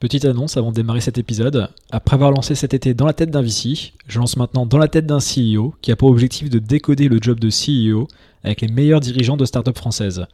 [0.00, 1.68] Petite annonce avant de démarrer cet épisode.
[1.90, 4.88] Après avoir lancé cet été dans la tête d'un VC, je lance maintenant dans la
[4.88, 8.08] tête d'un CEO qui a pour objectif de décoder le job de CEO
[8.42, 10.24] avec les meilleurs dirigeants de start-up françaises.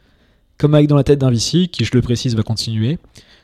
[0.56, 2.98] Comme avec dans la tête d'un VC, qui je le précise va continuer,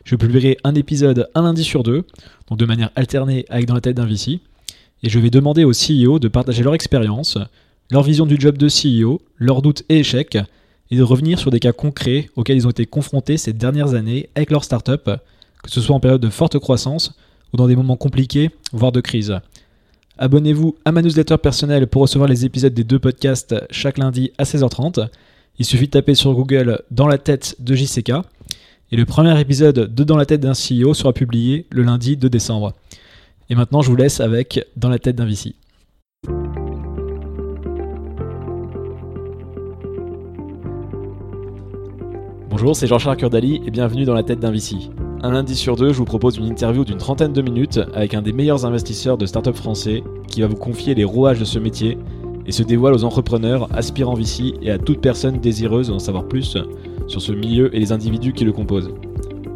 [0.04, 2.04] je publierai un épisode un lundi sur deux,
[2.48, 4.38] donc de manière alternée avec dans la tête d'un VC,
[5.02, 7.36] et je vais demander aux CEO de partager leur expérience,
[7.90, 10.38] leur vision du job de CEO, leurs doutes et échecs,
[10.92, 14.28] et de revenir sur des cas concrets auxquels ils ont été confrontés ces dernières années
[14.36, 15.10] avec leur start-up
[15.63, 17.15] que ce soit en période de forte croissance
[17.52, 19.38] ou dans des moments compliqués, voire de crise.
[20.19, 24.45] Abonnez-vous à ma newsletter personnelle pour recevoir les épisodes des deux podcasts chaque lundi à
[24.45, 25.09] 16h30.
[25.59, 28.12] Il suffit de taper sur Google Dans la tête de JCK.
[28.91, 32.28] Et le premier épisode de Dans la tête d'un CEO sera publié le lundi 2
[32.28, 32.74] décembre.
[33.48, 35.55] Et maintenant, je vous laisse avec Dans la tête d'un VC.
[42.50, 44.91] Bonjour, c'est Jean-Charles Curdali et bienvenue dans la tête d'un VC.
[45.24, 48.22] Un lundi sur deux, je vous propose une interview d'une trentaine de minutes avec un
[48.22, 51.97] des meilleurs investisseurs de start-up français qui va vous confier les rouages de ce métier
[52.44, 56.56] et se dévoile aux entrepreneurs, aspirants VC et à toute personne désireuse d'en savoir plus
[57.06, 58.91] sur ce milieu et les individus qui le composent.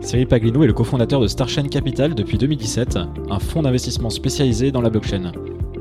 [0.00, 2.96] Cyril Paglino est le cofondateur de Starchain Capital depuis 2017,
[3.28, 5.32] un fonds d'investissement spécialisé dans la blockchain.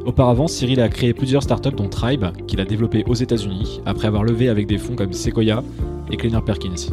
[0.03, 4.23] Auparavant, Cyril a créé plusieurs startups dont Tribe, qu'il a développé aux États-Unis, après avoir
[4.23, 5.63] levé avec des fonds comme Sequoia
[6.11, 6.91] et Kleiner Perkins.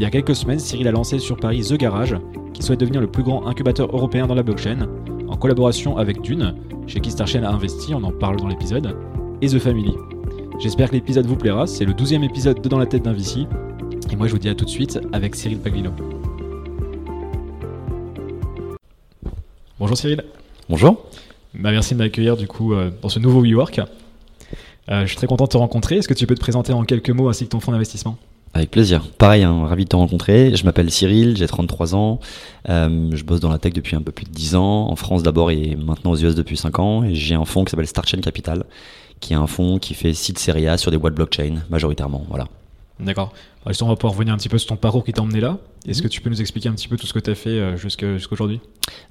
[0.00, 2.16] Il y a quelques semaines, Cyril a lancé sur Paris The Garage,
[2.54, 4.88] qui souhaite devenir le plus grand incubateur européen dans la blockchain,
[5.28, 6.54] en collaboration avec Dune,
[6.86, 8.96] chez qui Starchain a investi, on en parle dans l'épisode,
[9.42, 9.92] et The Family.
[10.58, 13.40] J'espère que l'épisode vous plaira, c'est le 12 épisode de Dans la tête d'un VC,
[14.10, 15.90] et moi je vous dis à tout de suite avec Cyril Paglino.
[19.78, 20.24] Bonjour Cyril.
[20.70, 21.04] Bonjour.
[21.52, 23.80] Bah, merci de m'accueillir du coup euh, dans ce nouveau WeWork.
[24.88, 25.96] Euh, je suis très content de te rencontrer.
[25.96, 28.16] Est-ce que tu peux te présenter en quelques mots ainsi que ton fonds d'investissement?
[28.52, 29.08] Avec plaisir.
[29.18, 30.56] Pareil, hein, ravi de te rencontrer.
[30.56, 32.20] Je m'appelle Cyril, j'ai 33 ans.
[32.68, 35.22] Euh, je bosse dans la tech depuis un peu plus de 10 ans, en France
[35.22, 37.04] d'abord et maintenant aux US depuis 5 ans.
[37.04, 38.64] Et j'ai un fonds qui s'appelle StarChain Capital,
[39.20, 42.24] qui est un fonds qui fait site série A sur des boîtes blockchain majoritairement.
[42.28, 42.48] Voilà.
[43.04, 43.32] D'accord.
[43.64, 45.58] on va pouvoir revenir un petit peu sur ton parcours qui t'a emmené là.
[45.88, 47.50] Est-ce que tu peux nous expliquer un petit peu tout ce que tu as fait
[47.50, 48.60] euh, jusqu'à aujourd'hui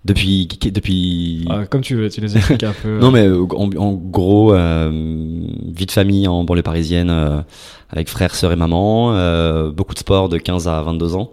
[0.05, 0.47] Depuis.
[0.47, 1.47] depuis...
[1.49, 2.99] Ah, comme tu veux, tu les expliques un peu.
[2.99, 7.43] non, mais euh, en, gros, euh, vie de famille en banlieue parisienne,
[7.89, 9.13] avec frères, sœurs et maman,
[9.71, 11.31] beaucoup de sport de 15 à 22 ans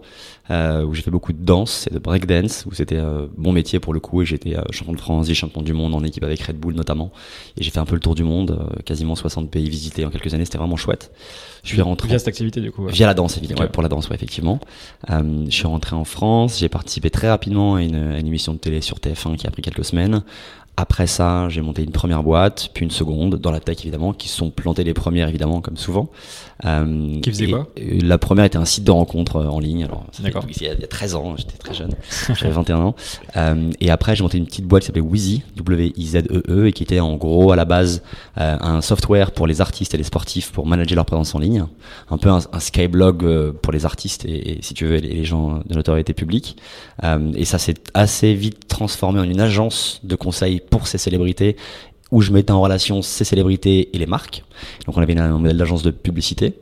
[0.49, 3.79] euh, où j'ai fait beaucoup de danse et de breakdance, où c'était euh, mon métier
[3.79, 6.41] pour le coup, et j'étais euh, champion de France champion du monde en équipe avec
[6.41, 7.11] Red Bull notamment.
[7.57, 10.09] Et j'ai fait un peu le tour du monde, euh, quasiment 60 pays visités en
[10.09, 11.11] quelques années, c'était vraiment chouette.
[11.63, 12.87] Je suis rentré via cette activité du coup.
[12.87, 14.59] Via la danse évidemment, ouais, pour la danse, ouais, effectivement.
[15.09, 18.53] Euh, je suis rentré en France, j'ai participé très rapidement à une, à une émission
[18.53, 20.23] de télé sur TF1 qui a pris quelques semaines.
[20.79, 24.29] Après ça, j'ai monté une première boîte, puis une seconde, dans la tech évidemment, qui
[24.29, 26.09] sont plantées les premières évidemment, comme souvent.
[26.65, 27.67] Euh, qui faisait quoi?
[27.75, 29.85] La première était un site de rencontre euh, en ligne.
[29.85, 30.45] Alors, D'accord.
[30.47, 31.95] Il, y a 13 ans, j'étais très jeune,
[32.35, 32.95] j'avais 21 ans.
[33.37, 36.83] Euh, et après, j'ai monté une petite boîte qui s'appelait Wheezy, W-I-Z-E-E, -E, et qui
[36.83, 38.03] était en gros à la base
[38.37, 41.65] euh, un software pour les artistes et les sportifs pour manager leur présence en ligne.
[42.11, 45.13] Un peu un, un skyblog euh, pour les artistes et, et, si tu veux, les,
[45.13, 46.57] les gens de notoriété publique.
[47.35, 51.55] et ça s'est assez vite transformé en une agence de conseil pour ces célébrités
[52.11, 54.43] où je mettais en relation ces célébrités et les marques.
[54.85, 56.53] Donc on avait un modèle d'agence de publicité.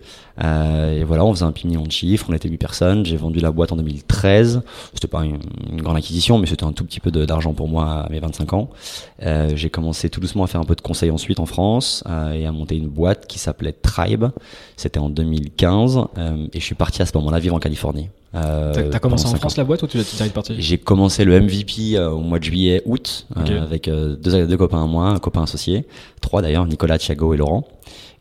[0.43, 3.05] Euh, et voilà, on faisait un million de chiffres, on était 8 personnes.
[3.05, 4.61] J'ai vendu la boîte en 2013.
[4.93, 5.39] C'était pas une,
[5.81, 8.69] grande acquisition, mais c'était un tout petit peu d'argent pour moi à mes 25 ans.
[9.23, 12.33] Euh, j'ai commencé tout doucement à faire un peu de conseil ensuite en France euh,
[12.33, 14.25] et à monter une boîte qui s'appelait Tribe.
[14.75, 18.09] C'était en 2015 euh, et je suis parti à ce moment-là vivre en Californie.
[18.35, 21.95] Euh, T'as commencé en France la boîte ou tu es parti J'ai commencé le MVP
[21.95, 25.43] euh, au mois de juillet, août, euh, avec deux, deux copains à moi, un copain
[25.43, 25.85] associé,
[26.21, 27.65] trois d'ailleurs, Nicolas, Thiago et Laurent.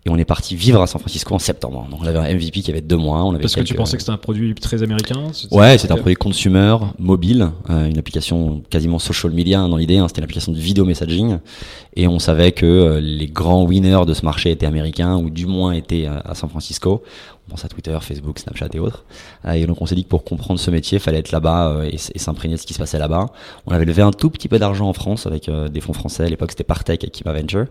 [0.07, 1.87] Et on est parti vivre à San Francisco en septembre.
[1.91, 3.25] Donc on avait un MVP qui avait deux mois.
[3.25, 5.97] On avait Parce que tu pensais que c'était un produit très américain Ouais, c'était un
[5.97, 9.97] produit consumer, mobile, euh, une application quasiment social media hein, dans l'idée.
[9.97, 11.39] Hein, c'était une application de vidéo messaging.
[11.97, 15.47] Et on savait que euh, les grands winners de ce marché étaient américains ou du
[15.47, 17.03] moins étaient à San Francisco.
[17.49, 19.05] Pense à Twitter, Facebook, Snapchat et autres.
[19.45, 21.85] Euh, et donc on s'est dit que pour comprendre ce métier, il fallait être là-bas
[21.85, 23.27] et, et s'imprégner de ce qui se passait là-bas.
[23.67, 26.25] On avait levé un tout petit peu d'argent en France avec des fonds français.
[26.25, 27.67] À l'époque, c'était Partech et Kiva Venture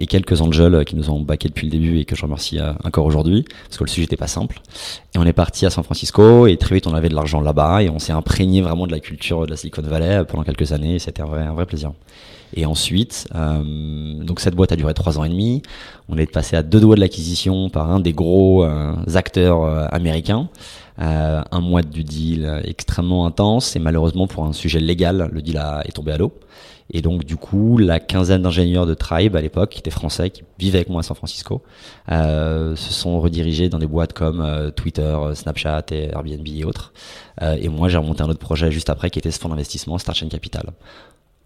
[0.00, 2.72] et quelques angels qui nous ont backé depuis le début et que je remercie euh,
[2.84, 4.60] encore aujourd'hui parce que le sujet n'était pas simple.
[5.14, 7.82] Et on est parti à San Francisco et très vite on avait de l'argent là-bas
[7.82, 10.98] et on s'est imprégné vraiment de la culture de la Silicon Valley pendant quelques années
[10.98, 11.92] c'était un vrai, un vrai plaisir.
[12.54, 15.62] Et ensuite, euh, donc cette boîte a duré trois ans et demi.
[16.08, 20.48] On est passé à deux doigts de l'acquisition par un des gros euh, acteurs américains.
[20.98, 25.82] un mois du deal extrêmement intense et malheureusement pour un sujet légal, le deal a,
[25.86, 26.32] est tombé à l'eau.
[26.90, 30.42] Et donc, du coup, la quinzaine d'ingénieurs de Tribe à l'époque, qui étaient français, qui
[30.58, 31.62] vivaient avec moi à San Francisco,
[32.10, 36.64] euh, se sont redirigés dans des boîtes comme euh, Twitter, euh, Snapchat et Airbnb et
[36.64, 36.92] autres.
[37.42, 39.98] Euh, et moi, j'ai remonté un autre projet juste après, qui était ce fonds d'investissement,
[39.98, 40.70] Starchain Capital.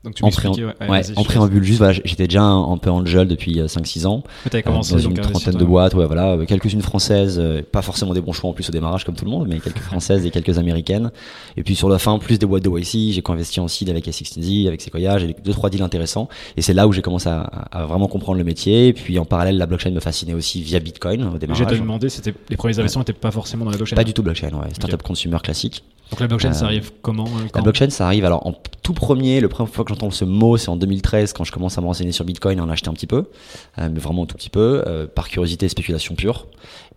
[0.04, 4.08] Donc tu en, en préambule, juste, voilà, j'étais déjà un, peu angel depuis 5-6 euh,
[4.08, 4.24] ans.
[4.46, 8.12] Avais commencé dans une trentaine de boîtes, ouais, voilà, euh, quelques-unes françaises, euh, pas forcément
[8.12, 10.30] des bons choix en plus au démarrage comme tout le monde, mais quelques françaises et
[10.32, 11.12] quelques américaines.
[11.56, 14.08] Et puis sur la fin, plus des boîtes de YC, j'ai co-investi en seed avec
[14.08, 16.28] A16Z, avec Sequoia, j'ai deux trois deals intéressants.
[16.56, 18.88] Et c'est là où j'ai commencé à, à, vraiment comprendre le métier.
[18.88, 21.64] Et puis en parallèle, la blockchain me fascinait aussi via Bitcoin au démarrage.
[21.70, 23.94] J'ai demandé, c'était les premiers investissements n'étaient pas forcément dans la blockchain.
[23.94, 25.84] Pas du tout blockchain, ouais, startup consumer classique.
[26.12, 29.48] Donc la blockchain, ça arrive comment La blockchain, ça arrive alors en tout premier, le
[29.48, 32.12] première fois que j'entends ce mot, c'est en 2013 quand je commence à me renseigner
[32.12, 33.30] sur Bitcoin et en acheter un petit peu,
[33.78, 36.48] euh, mais vraiment un tout petit peu, euh, par curiosité et spéculation pure.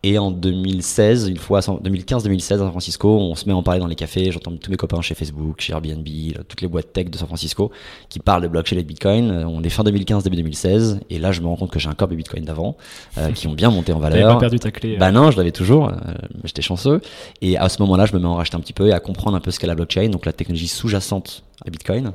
[0.03, 3.79] Et en 2016, une fois, 2015-2016 à San Francisco, on se met à en parler
[3.79, 4.31] dans les cafés.
[4.31, 6.07] J'entends tous mes copains chez Facebook, chez Airbnb,
[6.47, 7.71] toutes les boîtes tech de San Francisco
[8.09, 9.31] qui parlent de blockchain et de Bitcoin.
[9.31, 10.99] Euh, on est fin 2015, début 2016.
[11.09, 12.77] Et là, je me rends compte que j'ai un corps de Bitcoin d'avant,
[13.17, 14.33] euh, qui ont bien monté en valeur.
[14.33, 14.97] pas perdu ta clé.
[14.97, 15.89] Bah non, je l'avais toujours.
[15.89, 16.13] Euh,
[16.43, 17.01] j'étais chanceux.
[17.41, 18.99] Et à ce moment-là, je me mets à en racheter un petit peu et à
[18.99, 22.11] comprendre un peu ce qu'est la blockchain, donc la technologie sous-jacente à Bitcoin.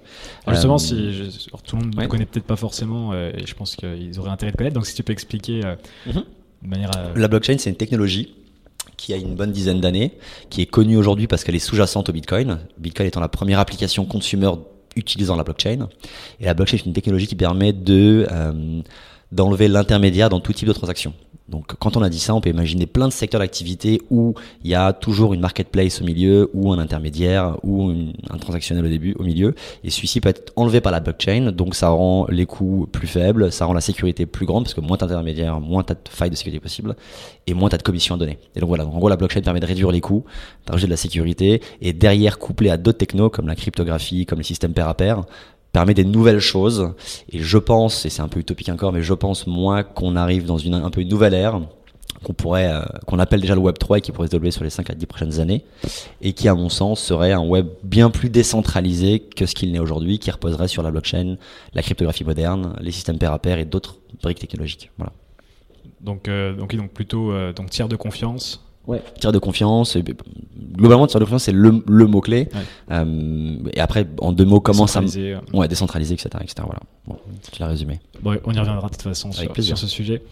[0.48, 0.94] justement, si
[1.64, 4.56] tout le monde ne connaît peut-être pas forcément, et je pense qu'ils auraient intérêt de
[4.56, 4.74] connaître.
[4.74, 5.62] Donc, si tu peux expliquer
[6.62, 7.16] mhm.
[7.16, 8.34] La blockchain, c'est une technologie
[8.96, 10.12] qui a une bonne dizaine d'années,
[10.50, 12.58] qui est connue aujourd'hui parce qu'elle est sous-jacente au Bitcoin.
[12.78, 14.50] Bitcoin étant la première application consumer
[14.96, 15.88] utilisant la blockchain.
[16.38, 18.82] Et la blockchain est une technologie qui permet euh,
[19.32, 21.14] d'enlever l'intermédiaire dans tout type de transaction.
[21.50, 24.70] Donc quand on a dit ça, on peut imaginer plein de secteurs d'activité où il
[24.70, 27.92] y a toujours une marketplace au milieu, ou un intermédiaire, ou
[28.30, 29.54] un transactionnel au début, au milieu.
[29.84, 33.50] Et celui-ci peut être enlevé par la blockchain, donc ça rend les coûts plus faibles,
[33.50, 36.36] ça rend la sécurité plus grande, parce que moins d'intermédiaires, moins t'as de failles de
[36.36, 36.94] sécurité possible,
[37.46, 38.38] et moins t'as de commissions à donner.
[38.54, 40.24] Et donc voilà, en gros la blockchain permet de réduire les coûts,
[40.66, 44.44] de de la sécurité, et derrière couplé à d'autres technos comme la cryptographie, comme le
[44.44, 45.24] système pair à pair,
[45.72, 46.92] permet des nouvelles choses.
[47.30, 50.44] Et je pense, et c'est un peu utopique encore, mais je pense moi qu'on arrive
[50.44, 51.60] dans une un peu une nouvelle ère
[52.22, 54.64] qu'on pourrait euh, qu'on appelle déjà le web 3 et qui pourrait se développer sur
[54.64, 55.64] les 5 à 10 prochaines années
[56.20, 59.78] et qui à mon sens serait un web bien plus décentralisé que ce qu'il n'est
[59.78, 61.36] aujourd'hui qui reposerait sur la blockchain,
[61.72, 64.90] la cryptographie moderne, les systèmes pair à pair et d'autres briques technologiques.
[64.98, 65.12] Voilà.
[66.00, 69.02] Donc euh, donc donc plutôt euh, donc tiers de confiance Ouais.
[69.20, 69.96] Tiers de confiance.
[70.76, 72.48] Globalement, tiers de confiance, c'est le, le mot-clé.
[72.90, 75.00] Euh, et après, en deux mots, comment ça.
[75.52, 76.30] Ouais, décentralisé, etc.
[76.42, 76.54] etc.
[76.64, 76.80] Voilà.
[77.06, 77.16] Bon,
[77.52, 78.00] tu l'as résumé.
[78.20, 80.22] Bon, on y reviendra de toute façon sur, sur, ce sujet.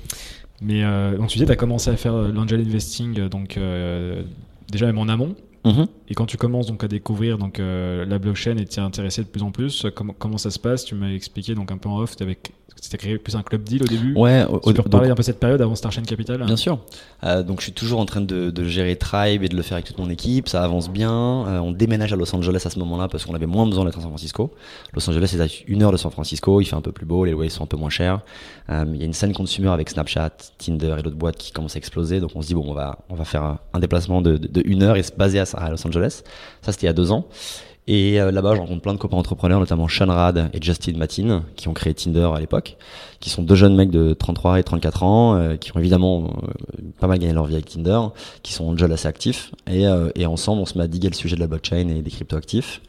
[0.60, 4.22] Mais euh, donc, tu disais, tu as commencé à faire euh, l'angel investing, donc euh,
[4.70, 5.37] déjà même en amont.
[5.64, 5.87] Mm-hmm.
[6.08, 9.43] Et quand tu commences donc à découvrir donc la blockchain et t'y intéressé de plus
[9.43, 10.84] en plus, comment, comment ça se passe?
[10.84, 13.82] Tu m'as expliqué donc un peu en off, avec c'était créé plus un club deal
[13.82, 14.14] au début.
[14.14, 14.46] Ouais.
[14.64, 16.78] Tu peux reparler un peu de cette période avant Starchain Capital Bien sûr.
[17.25, 19.75] Euh, donc je suis toujours en train de, de, gérer Tribe et de le faire
[19.75, 20.49] avec toute mon équipe.
[20.49, 21.12] Ça avance bien.
[21.12, 23.99] Euh, on déménage à Los Angeles à ce moment-là parce qu'on avait moins besoin d'être
[23.99, 24.52] à San Francisco.
[24.94, 26.61] Los Angeles c'est à une heure de San Francisco.
[26.61, 28.20] Il fait un peu plus beau, les loyers sont un peu moins chers.
[28.70, 31.76] Euh, il y a une scène consumer avec Snapchat, Tinder et d'autres boîtes qui commencent
[31.76, 32.20] à exploser.
[32.20, 34.82] Donc on se dit bon on va on va faire un, déplacement de, de, une
[34.82, 36.23] heure et se baser à, à Los Angeles.
[36.62, 37.27] Ça c'était il y a deux ans.
[37.91, 41.45] Et euh, là-bas, je rencontre plein de copains entrepreneurs, notamment Sean Rad et Justin Matin,
[41.56, 42.77] qui ont créé Tinder à l'époque,
[43.19, 46.83] qui sont deux jeunes mecs de 33 et 34 ans, euh, qui ont évidemment euh,
[47.00, 47.99] pas mal gagné leur vie avec Tinder,
[48.43, 49.53] qui sont déjà assez actifs.
[49.67, 49.85] Et,
[50.17, 52.83] et ensemble, on se met à diguer le sujet de la blockchain et des crypto-actifs.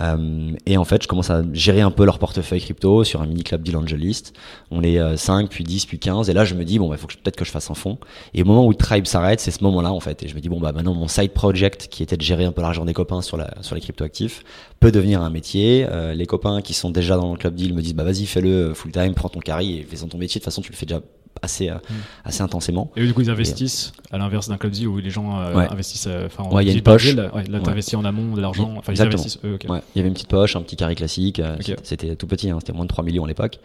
[0.00, 3.26] Euh, et en fait, je commence à gérer un peu leur portefeuille crypto sur un
[3.26, 4.32] mini club deal angelist.
[4.70, 6.30] On est 5, puis 10, puis 15.
[6.30, 7.98] Et là, je me dis, bon, il bah, faut peut-être que je fasse un fond.
[8.34, 10.22] Et au moment où Tribe s'arrête, c'est ce moment-là, en fait.
[10.22, 12.52] Et je me dis, bon, bah, maintenant, mon side project, qui était de gérer un
[12.52, 14.44] peu l'argent des copains sur, la, sur les crypto-actifs,
[14.80, 15.86] peut devenir un métier.
[15.88, 18.74] Euh, les copains qui sont déjà dans le club deal me disent, bah, vas-y, fais-le
[18.74, 20.38] full time, prends ton carry et fais-en ton métier.
[20.38, 21.00] De toute façon, tu le fais déjà
[21.40, 21.94] assez, euh, mm.
[22.24, 22.90] assez intensément.
[22.96, 26.06] Et du coup, ils investissent à l'inverse d'un club où les gens euh, investissent.
[26.08, 27.14] Euh, enfin, ouais, il y a une poche.
[27.14, 28.74] là, tu investis en amont de l'argent.
[28.76, 29.58] Enfin, ils investissent eux.
[29.68, 31.40] Ouais, il y avait une petite poche, un petit carré classique.
[31.82, 33.58] C'était tout petit, hein, c'était moins de 3 millions à l'époque.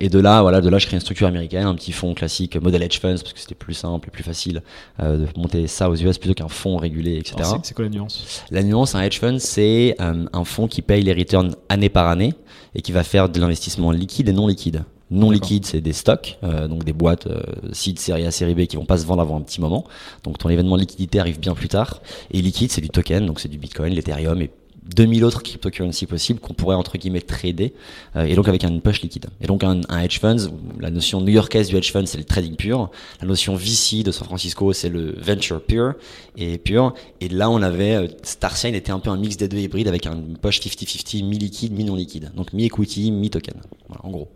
[0.00, 2.56] et de là, voilà, de là, je crée une structure américaine, un petit fonds classique,
[2.56, 4.62] modèle hedge funds, parce que c'était plus simple et plus facile
[5.00, 7.36] de monter ça aux US plutôt qu'un fonds régulé, etc.
[7.62, 8.44] C'est quoi la nuance?
[8.50, 12.34] La nuance, un hedge fund, c'est un fonds qui paye les returns année par année
[12.74, 14.84] et qui va faire de l'investissement liquide et non liquide.
[15.10, 17.42] Non liquide, c'est des stocks, euh, donc des boîtes euh,
[17.72, 19.84] seed, série A, série B qui vont pas se vendre avant un petit moment.
[20.22, 22.00] Donc ton événement de liquidité arrive bien plus tard.
[22.30, 24.50] Et liquide, c'est du token, donc c'est du Bitcoin, l'Ethereum et
[24.84, 27.72] 2000 autres cryptocurrencies possibles qu'on pourrait entre guillemets trader
[28.16, 29.26] euh, et donc avec un push liquide.
[29.40, 30.38] Et donc un, un hedge fund,
[30.78, 34.26] la notion new-yorkaise du hedge fund c'est le trading pur, la notion VC de San
[34.26, 35.94] Francisco c'est le venture pur
[36.36, 36.92] et pur.
[37.20, 40.06] Et là on avait euh, Starsign était un peu un mix des deux hybrides avec
[40.06, 43.54] un push 50-50 mi liquide mi non liquide, donc mi equity mi token.
[43.88, 44.28] Voilà, en gros.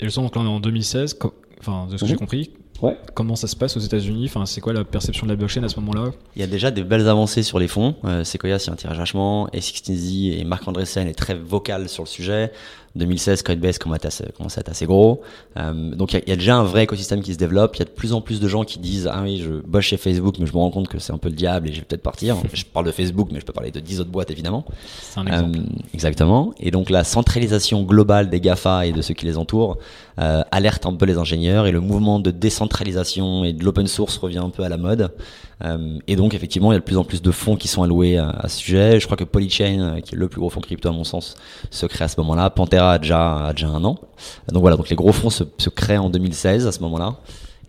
[0.00, 1.18] Et le son, donc là, on est en 2016,
[1.60, 2.18] enfin, de ce que j'ai mhm.
[2.20, 2.50] compris,
[2.82, 2.96] Ouais.
[3.14, 4.26] Comment ça se passe aux États-Unis?
[4.26, 6.10] Enfin, C'est quoi la perception de la blockchain à ce moment-là?
[6.34, 7.94] Il y a déjà des belles avancées sur les fonds.
[8.04, 9.48] Euh, Sequoia s'y intéresse vachement.
[9.52, 9.90] Et 16
[10.38, 12.52] et Marc Andreessen est très vocal sur le sujet.
[12.96, 15.22] 2016, Coinbase commence à être assez gros.
[15.56, 17.76] Euh, donc il y, a déjà un vrai écosystème qui se développe.
[17.76, 19.84] Il y a de plus en plus de gens qui disent ah oui je bosse
[19.84, 21.78] chez Facebook mais je me rends compte que c'est un peu le diable et je
[21.78, 22.36] vais peut-être partir.
[22.52, 24.64] je parle de Facebook mais je peux parler de 10 autres boîtes évidemment.
[25.00, 25.58] C'est un exemple.
[25.58, 25.62] Euh,
[25.94, 26.54] exactement.
[26.58, 29.78] Et donc la centralisation globale des GAFA et de ceux qui les entourent
[30.18, 34.16] euh, alerte un peu les ingénieurs et le mouvement de décentralisation et de l'open source
[34.16, 35.12] revient un peu à la mode.
[36.06, 38.18] Et donc effectivement, il y a de plus en plus de fonds qui sont alloués
[38.18, 39.00] à, ce sujet.
[39.00, 41.34] Je crois que Polychain, qui est le plus gros fonds crypto à mon sens,
[41.70, 42.50] se crée à ce moment-là.
[42.50, 43.98] Pantera a déjà, déjà un an.
[44.48, 47.16] Donc voilà, donc les gros fonds se, créent en 2016 à ce moment-là.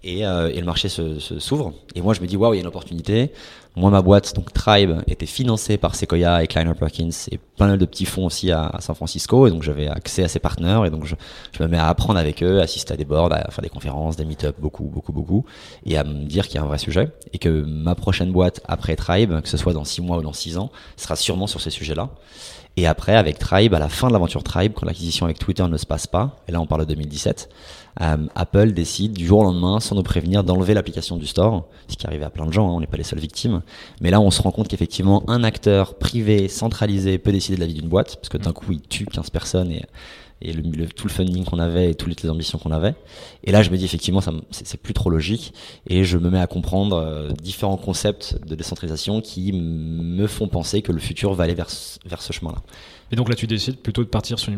[0.04, 1.20] Et, euh, et, le marché s'ouvre.
[1.20, 3.32] Se, s'ouvre et moi, je me dis, waouh, il y a une opportunité.
[3.78, 7.86] Moi, ma boîte, donc Tribe, était financée par Sequoia et Kleiner Perkins et plein de
[7.86, 9.46] petits fonds aussi à, San Francisco.
[9.46, 10.84] Et donc, j'avais accès à ces partenaires.
[10.86, 11.14] Et donc, je,
[11.52, 13.70] je, me mets à apprendre avec eux, à assister à des boards, à faire des
[13.70, 15.46] conférences, des meet-ups, beaucoup, beaucoup, beaucoup.
[15.86, 17.12] Et à me dire qu'il y a un vrai sujet.
[17.34, 20.34] Et que ma prochaine boîte après Tribe, que ce soit dans six mois ou dans
[20.34, 22.10] six ans, sera sûrement sur ces sujets-là.
[22.80, 25.78] Et après, avec Tribe, à la fin de l'aventure Tribe, quand l'acquisition avec Twitter ne
[25.78, 27.50] se passe pas, et là on parle de 2017,
[28.02, 31.98] euh, Apple décide du jour au lendemain, sans nous prévenir, d'enlever l'application du store, ce
[31.98, 33.64] qui arrive à plein de gens, hein, on n'est pas les seules victimes.
[34.00, 37.66] Mais là, on se rend compte qu'effectivement, un acteur privé, centralisé, peut décider de la
[37.66, 39.84] vie d'une boîte, parce que d'un coup, il tue 15 personnes et
[40.42, 42.96] et le, tout le funding qu'on avait et toutes les ambitions qu'on avait.
[43.44, 45.54] Et là, je me dis effectivement, ça, c'est, plus trop logique
[45.88, 50.82] et je me mets à comprendre euh, différents concepts de décentralisation qui me font penser
[50.82, 51.70] que le futur va aller vers,
[52.06, 52.62] vers ce chemin-là.
[53.12, 54.52] Et donc là, tu décides plutôt de partir sur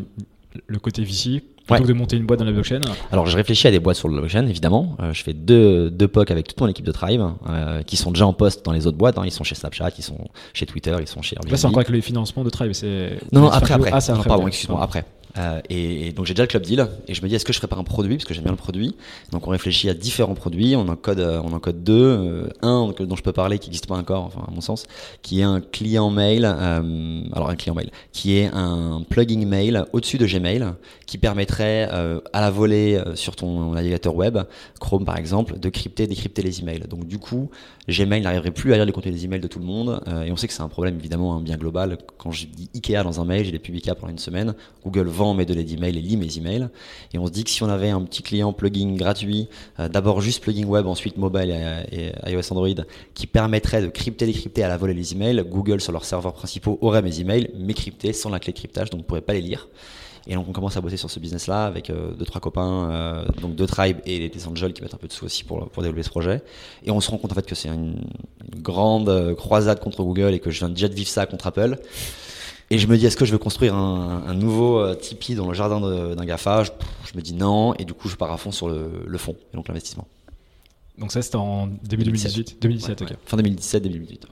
[0.68, 2.82] le côté VC plutôt que de monter une boîte dans la blockchain
[3.12, 4.98] Alors, je réfléchis à des boîtes sur la blockchain, évidemment.
[5.00, 8.12] Euh, je fais deux, deux POC avec toute mon équipe de Tribe, euh, qui sont
[8.12, 9.18] déjà en poste dans les autres boîtes.
[9.18, 9.24] Hein.
[9.26, 10.18] Ils sont chez Snapchat, ils sont
[10.54, 11.52] chez Twitter, ils sont chez Airbnb.
[11.52, 12.74] Là, c'est encore avec le financement de Tribe.
[12.74, 13.20] C'est...
[13.32, 13.92] Non, non, après, après.
[13.94, 15.06] Ah, c'est pardon, excuse-moi, après.
[15.38, 17.58] Euh, et, donc j'ai déjà le club deal et je me dis est-ce que je
[17.58, 18.16] ferais pas un produit?
[18.16, 18.96] Parce que j'aime bien le produit.
[19.32, 22.50] Donc on réfléchit à différents produits, on en code euh, on en code deux, euh,
[22.62, 24.86] un dont je peux parler qui n'existe pas encore, enfin à mon sens,
[25.22, 30.18] qui est un client mail, alors un client mail, qui est un plugin mail au-dessus
[30.18, 30.66] de Gmail
[31.06, 34.40] qui permettrait à la volée sur ton navigateur web,
[34.80, 36.82] Chrome par exemple, de crypter, décrypter les emails.
[36.90, 37.50] Donc du coup
[37.88, 40.36] Gmail n'arriverait plus à lire les contenus des emails de tout le monde et on
[40.36, 41.98] sait que c'est un problème évidemment un bien global.
[42.18, 45.34] Quand je dis Ikea dans un mail, j'ai les publié pendant une semaine, Google vend
[45.34, 46.70] mes données d'email et lit mes emails.
[47.14, 49.50] Et on se dit que si on avait un petit client plugin gratuit,
[49.80, 51.52] euh, d'abord juste plugin web, ensuite mobile
[51.92, 52.84] et, iOS Android,
[53.14, 56.78] qui permettrait de crypter, décrypter à la volée les emails, Google sur leurs serveurs principaux
[56.82, 59.34] aurait mes emails, mais cryptés sans la clé de cryptage, donc on ne pourrait pas
[59.34, 59.68] les lire.
[60.28, 63.26] Et donc on commence à bosser sur ce business-là avec euh, deux trois copains, euh,
[63.42, 65.82] donc deux tribes et des angels qui mettent un peu de sous aussi pour, pour
[65.84, 66.42] développer ce projet.
[66.84, 67.96] Et on se rend compte en fait que c'est une,
[68.62, 71.78] grande croisade contre Google et que je viens déjà de vivre ça contre Apple.
[72.72, 75.48] Et je me dis, est-ce que je veux construire un, un nouveau euh, Tipeee dans
[75.48, 76.64] le jardin d'un GAFA?
[76.64, 76.72] Je,
[77.06, 79.36] je, me dis non, et du coup, je pars à fond sur le, le fond,
[79.52, 80.08] et donc l'investissement.
[81.00, 83.14] Donc ça, c'était en début 2018 2017, ok.
[83.26, 84.28] Fin 2017, 2018.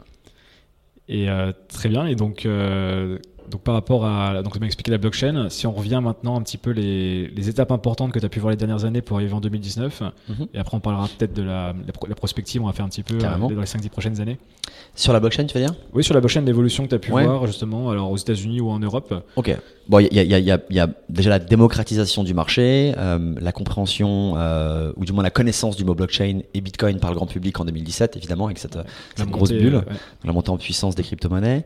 [1.10, 3.18] Et euh, très bien, et donc euh,
[3.50, 6.72] donc par rapport à donc expliqué la blockchain, si on revient maintenant un petit peu
[6.72, 9.40] les, les étapes importantes que tu as pu voir les dernières années pour arriver en
[9.40, 10.48] 2019, mhm.
[10.54, 11.74] et après on parlera peut-être de la,
[12.08, 14.38] la, prospective, on va faire un petit peu euh, dans les 5-10 prochaines années.
[14.96, 15.76] Sur la blockchain, tu veux dire?
[15.94, 18.70] Oui, sur la blockchain, l'évolution que tu as pu voir justement alors aux États-Unis ou
[18.70, 19.14] en Europe.
[19.36, 19.56] Ok.
[19.90, 23.52] Bon, il y a, y, a, y a, déjà la démocratisation du marché, euh, la
[23.52, 27.26] compréhension, euh, ou du moins la connaissance du mot blockchain et Bitcoin par le grand
[27.26, 28.78] public en 2017, évidemment, avec cette,
[29.16, 29.84] cette grosse bulle,
[30.26, 31.66] la montée en puissance des crypto-monnaies,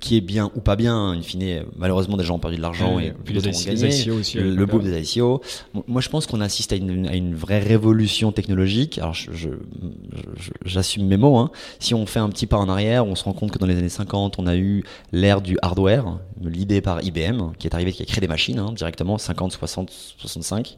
[0.00, 2.98] qui est bien ou pas bien in fine, malheureusement, des gens ont perdu de l'argent
[2.98, 4.38] et, puis les, ICO aussi.
[4.38, 5.42] Le, le boom des ICO.
[5.86, 8.98] Moi, je pense qu'on assiste à une, à une, vraie révolution technologique.
[8.98, 9.14] Alors,
[10.64, 11.36] j'assume je, mes mots.
[11.36, 11.50] Hein.
[11.80, 13.76] Si on fait un petit pas en arrière, on se rend compte que dans les
[13.76, 17.25] années 50, on a eu l'ère du hardware, l'idée par IBM,
[17.58, 20.76] qui est arrivé, qui a créé des machines hein, directement, 50, 60, 65.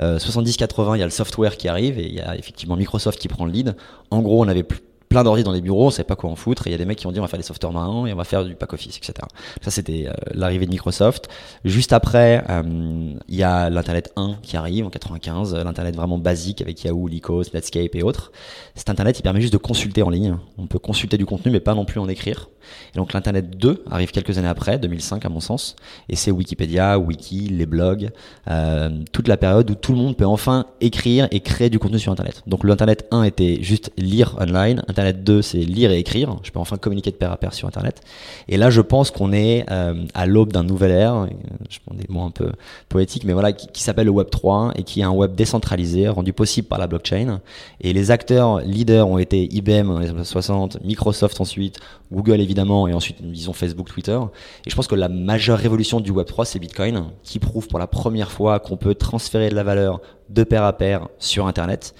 [0.00, 2.76] Euh, 70, 80, il y a le software qui arrive et il y a effectivement
[2.76, 3.76] Microsoft qui prend le lead.
[4.10, 6.36] En gros, on avait plus plein d'ordi dans les bureaux, on savait pas quoi en
[6.36, 6.66] foutre.
[6.66, 8.06] Et il y a des mecs qui ont dit on va faire des softwares maintenant
[8.06, 9.14] et on va faire du pack office, etc.
[9.62, 11.28] Ça c'était euh, l'arrivée de Microsoft.
[11.64, 16.62] Juste après, euh, il y a l'internet 1 qui arrive en 95, l'internet vraiment basique
[16.62, 18.32] avec Yahoo, Lycos, Netscape et autres.
[18.74, 20.36] Cet internet il permet juste de consulter en ligne.
[20.58, 22.48] On peut consulter du contenu mais pas non plus en écrire.
[22.94, 25.76] Et donc l'internet 2 arrive quelques années après, 2005 à mon sens,
[26.08, 28.10] et c'est Wikipédia, Wiki, les blogs,
[28.48, 31.98] euh, toute la période où tout le monde peut enfin écrire et créer du contenu
[31.98, 32.42] sur internet.
[32.46, 36.36] Donc l'internet 1 était juste lire online, Internet 2, c'est lire et écrire.
[36.42, 38.00] Je peux enfin communiquer de pair à pair sur Internet.
[38.48, 41.28] Et là, je pense qu'on est euh, à l'aube d'un nouvel ère,
[41.70, 42.50] je prends des mots un peu
[42.88, 46.32] poétiques, mais voilà, qui, s'appelle le Web 3 et qui est un web décentralisé, rendu
[46.32, 47.40] possible par la blockchain.
[47.80, 51.78] Et les acteurs leaders ont été IBM dans les années 60, Microsoft ensuite,
[52.10, 54.18] Google évidemment, et ensuite, disons Facebook, Twitter.
[54.66, 57.78] Et je pense que la majeure révolution du Web 3, c'est Bitcoin, qui prouve pour
[57.78, 61.94] la première fois qu'on peut transférer de la valeur de pair à pair sur Internet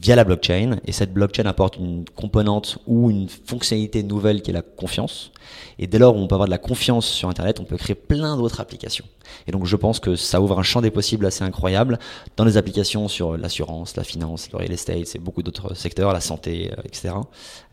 [0.00, 0.78] via la blockchain.
[0.86, 5.32] Et cette blockchain apporte une composante ou une fonctionnalité nouvelle qui est la confiance.
[5.78, 7.94] Et dès lors où on peut avoir de la confiance sur Internet, on peut créer
[7.94, 9.04] plein d'autres applications.
[9.46, 11.98] Et donc je pense que ça ouvre un champ des possibles assez incroyable
[12.36, 16.20] dans les applications sur l'assurance, la finance, le real estate, et beaucoup d'autres secteurs, la
[16.20, 17.14] santé, euh, etc.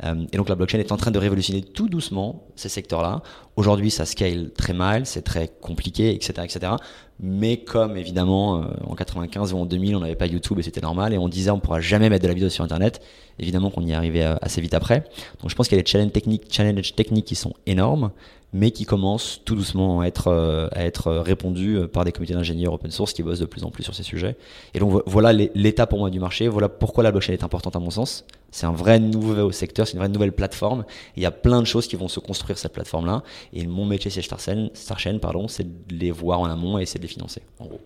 [0.03, 3.21] Euh, et donc la blockchain est en train de révolutionner tout doucement ces secteurs-là.
[3.55, 6.73] Aujourd'hui, ça scale très mal, c'est très compliqué, etc., etc.
[7.19, 10.81] Mais comme évidemment euh, en 95 ou en 2000 on n'avait pas YouTube et c'était
[10.81, 13.01] normal et on disait on pourra jamais mettre de la vidéo sur Internet,
[13.39, 15.05] évidemment qu'on y est arrivé assez vite après.
[15.41, 18.11] Donc je pense qu'il y a des challenges techniques, challenges techniques qui sont énormes,
[18.55, 22.33] mais qui commencent tout doucement à être, euh, à être répondus euh, par des comités
[22.33, 24.37] d'ingénieurs open source qui bossent de plus en plus sur ces sujets.
[24.73, 27.79] Et donc voilà l'état pour moi du marché, voilà pourquoi la blockchain est importante à
[27.79, 28.23] mon sens.
[28.55, 30.85] C'est un vrai nouveau secteur, c'est une vraie nouvelle plateforme.
[31.17, 33.21] il y a plein de choses qui vont se construire cette plateforme-là.
[33.51, 37.03] Et mon métier chez Starchain, pardon, c'est de les voir en amont et c'est de
[37.03, 37.81] les financer, en gros.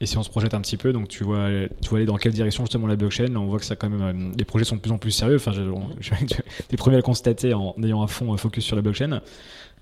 [0.00, 1.50] Et si on se projette un petit peu, donc tu vois,
[1.82, 3.36] tu vois aller dans quelle direction justement la blockchain?
[3.36, 5.36] On voit que ça quand même, euh, les projets sont de plus en plus sérieux.
[5.36, 5.52] Enfin,
[6.70, 9.20] les premiers à le constater en ayant un fond focus sur la blockchain.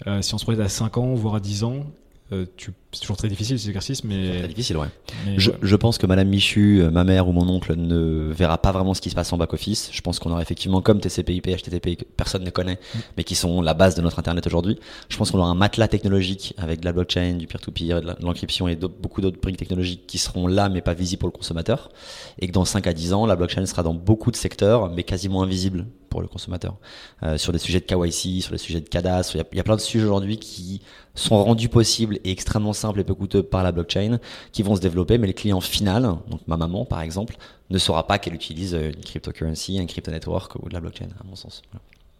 [0.08, 1.86] Euh, si on se projette à 5 ans, voire à 10 ans,
[2.34, 2.46] euh,
[2.92, 4.38] c'est toujours très difficile ces exercices, mais.
[4.38, 4.88] Très difficile, ouais.
[5.36, 8.72] je, je, pense que Madame Michu, euh, ma mère ou mon oncle ne verra pas
[8.72, 9.90] vraiment ce qui se passe en back-office.
[9.92, 12.98] Je pense qu'on aura effectivement, comme TCP/IP, HTTP, que personne ne connaît, mm.
[13.16, 14.78] mais qui sont la base de notre Internet aujourd'hui.
[15.08, 18.68] Je pense qu'on aura un matelas technologique avec de la blockchain, du peer-to-peer, de l'encryption
[18.68, 21.90] et beaucoup d'autres briques technologiques qui seront là, mais pas visibles pour le consommateur.
[22.40, 25.02] Et que dans 5 à 10 ans, la blockchain sera dans beaucoup de secteurs, mais
[25.02, 26.76] quasiment invisible pour le consommateur.
[27.24, 29.74] Euh, sur des sujets de KYC, sur des sujets de cadastre, il y, a plein
[29.74, 30.80] de sujets aujourd'hui qui
[31.16, 34.20] sont rendus possibles et extrêmement simples et peu coûteux par la blockchain,
[34.52, 37.36] qui vont se développer, mais le client final, donc ma maman par exemple,
[37.68, 41.24] ne saura pas qu'elle utilise une cryptocurrency, un crypto network ou de la blockchain, à
[41.24, 41.62] mon sens.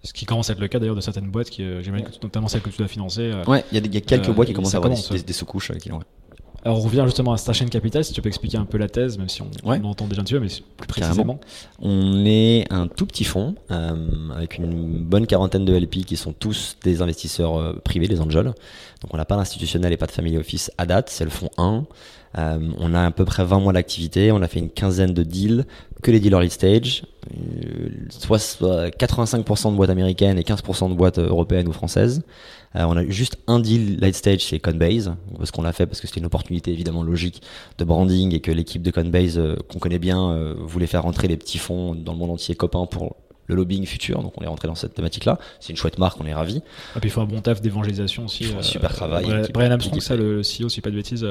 [0.03, 2.49] Ce qui commence à être le cas d'ailleurs de certaines boîtes, qui, euh, j'imagine, notamment
[2.49, 3.23] celles que tu dois financer.
[3.23, 6.01] Euh, ouais, il y, a quelques boîtes qui commencent à avoir des, sous-couches qui l'ont.
[6.65, 9.19] Alors on revient justement à Starchain Capital, si tu peux expliquer un peu la thèse,
[9.19, 9.51] même si on,
[9.85, 11.39] entend déjà un petit peu, mais plus précisément.
[11.79, 16.33] On est un tout petit fonds euh, avec une bonne quarantaine de LP qui sont
[16.33, 18.47] tous des investisseurs euh, privés, des angels.
[18.47, 21.51] Donc on n'a pas d'institutionnel et pas de family office à date, c'est le fonds
[21.59, 21.85] 1.
[22.37, 25.23] Euh, on a à peu près 20 mois d'activité, on a fait une quinzaine de
[25.23, 25.67] deals,
[26.03, 27.05] que les deals early stage,
[28.09, 32.23] soit 85% de boîtes américaines et 15% de boîtes européennes ou françaises.
[32.77, 36.01] Euh, on a juste un deal late stage chez Coinbase, parce qu'on l'a fait parce
[36.01, 37.43] que c'était une opportunité évidemment logique
[37.79, 41.29] de branding et que l'équipe de Coinbase euh, qu'on connaît bien euh, voulait faire rentrer
[41.29, 44.23] les petits fonds dans le monde entier copains pour le lobbying futur.
[44.23, 45.39] Donc on est rentré dans cette thématique-là.
[45.61, 46.59] C'est une chouette marque, on est ravis.
[46.97, 48.47] Et puis il faut un bon taf d'évangélisation aussi.
[48.59, 49.27] un super travail.
[49.53, 51.27] Brian, Armstrong, ça, le CEO, si pas de bêtises,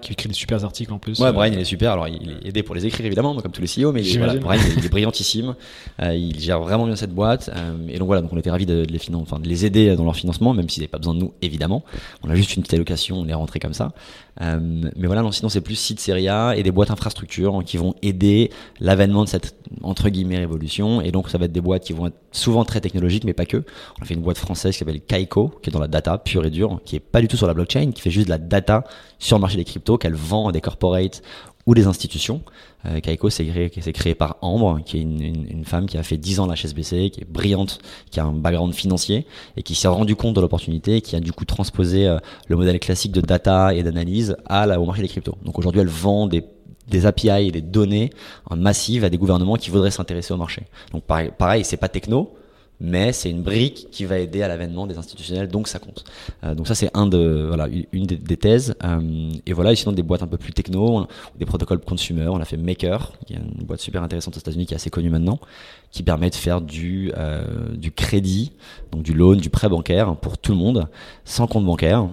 [0.00, 1.18] qui écrit des super articles en plus.
[1.20, 1.92] Ouais, Brian, il est super.
[1.92, 4.62] Alors il est aidé pour les écrire évidemment, comme tous les CEO, mais voilà, Brian,
[4.76, 5.54] il est brillantissime.
[6.00, 7.50] il gère vraiment bien cette boîte.
[7.88, 10.16] et donc voilà, donc on était ravis de, les enfin, de les aider dans leur
[10.16, 11.84] financement, même s'ils n'avaient pas besoin de nous, évidemment.
[12.22, 13.92] On a juste une petite allocation, on est rentré comme ça.
[14.40, 14.58] Euh,
[14.96, 17.94] mais voilà, non, sinon c'est plus site série A et des boîtes infrastructures qui vont
[18.02, 21.00] aider l'avènement de cette entre guillemets révolution.
[21.00, 23.46] Et donc ça va être des boîtes qui vont être souvent très technologiques, mais pas
[23.46, 23.64] que.
[23.98, 26.44] On a fait une boîte française qui s'appelle Kaiko, qui est dans la data pure
[26.44, 28.38] et dure, qui est pas du tout sur la blockchain, qui fait juste de la
[28.38, 28.84] data
[29.18, 31.22] sur le marché des cryptos, qu'elle vend à des corporates
[31.66, 32.42] ou des institutions.
[32.86, 33.46] Euh, Kaiko, c'est
[33.94, 37.22] créé, par Ambre, qui est une, femme qui a fait 10 ans à HSBC, qui
[37.22, 37.78] est brillante,
[38.10, 41.20] qui a un background financier et qui s'est rendu compte de l'opportunité et qui a
[41.20, 45.02] du coup transposé euh, le modèle classique de data et d'analyse à la, au marché
[45.02, 45.36] des cryptos.
[45.44, 46.44] Donc aujourd'hui, elle vend des
[46.88, 48.10] des API et des données
[48.46, 50.62] en massive à des gouvernements qui voudraient s'intéresser au marché.
[50.92, 52.34] Donc pareil, pareil c'est pas techno,
[52.80, 56.04] mais c'est une brique qui va aider à l'avènement des institutionnels, donc ça compte.
[56.42, 58.74] Euh, donc ça c'est un de voilà une des, thèses.
[58.82, 61.06] Euh, et voilà, et sinon des boîtes un peu plus techno,
[61.38, 62.26] des protocoles consumer.
[62.28, 64.90] On a fait Maker, qui est une boîte super intéressante aux États-Unis qui est assez
[64.90, 65.38] connue maintenant,
[65.92, 68.52] qui permet de faire du euh, du crédit,
[68.90, 70.88] donc du loan, du prêt bancaire pour tout le monde,
[71.24, 72.08] sans compte bancaire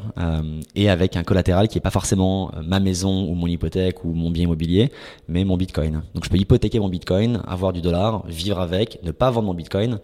[0.75, 4.29] et avec un collatéral qui est pas forcément ma maison ou mon hypothèque ou mon
[4.29, 4.91] bien immobilier,
[5.27, 6.03] mais mon Bitcoin.
[6.13, 9.53] Donc je peux hypothéquer mon Bitcoin, avoir du dollar, vivre avec, ne pas vendre mon
[9.53, 9.99] Bitcoin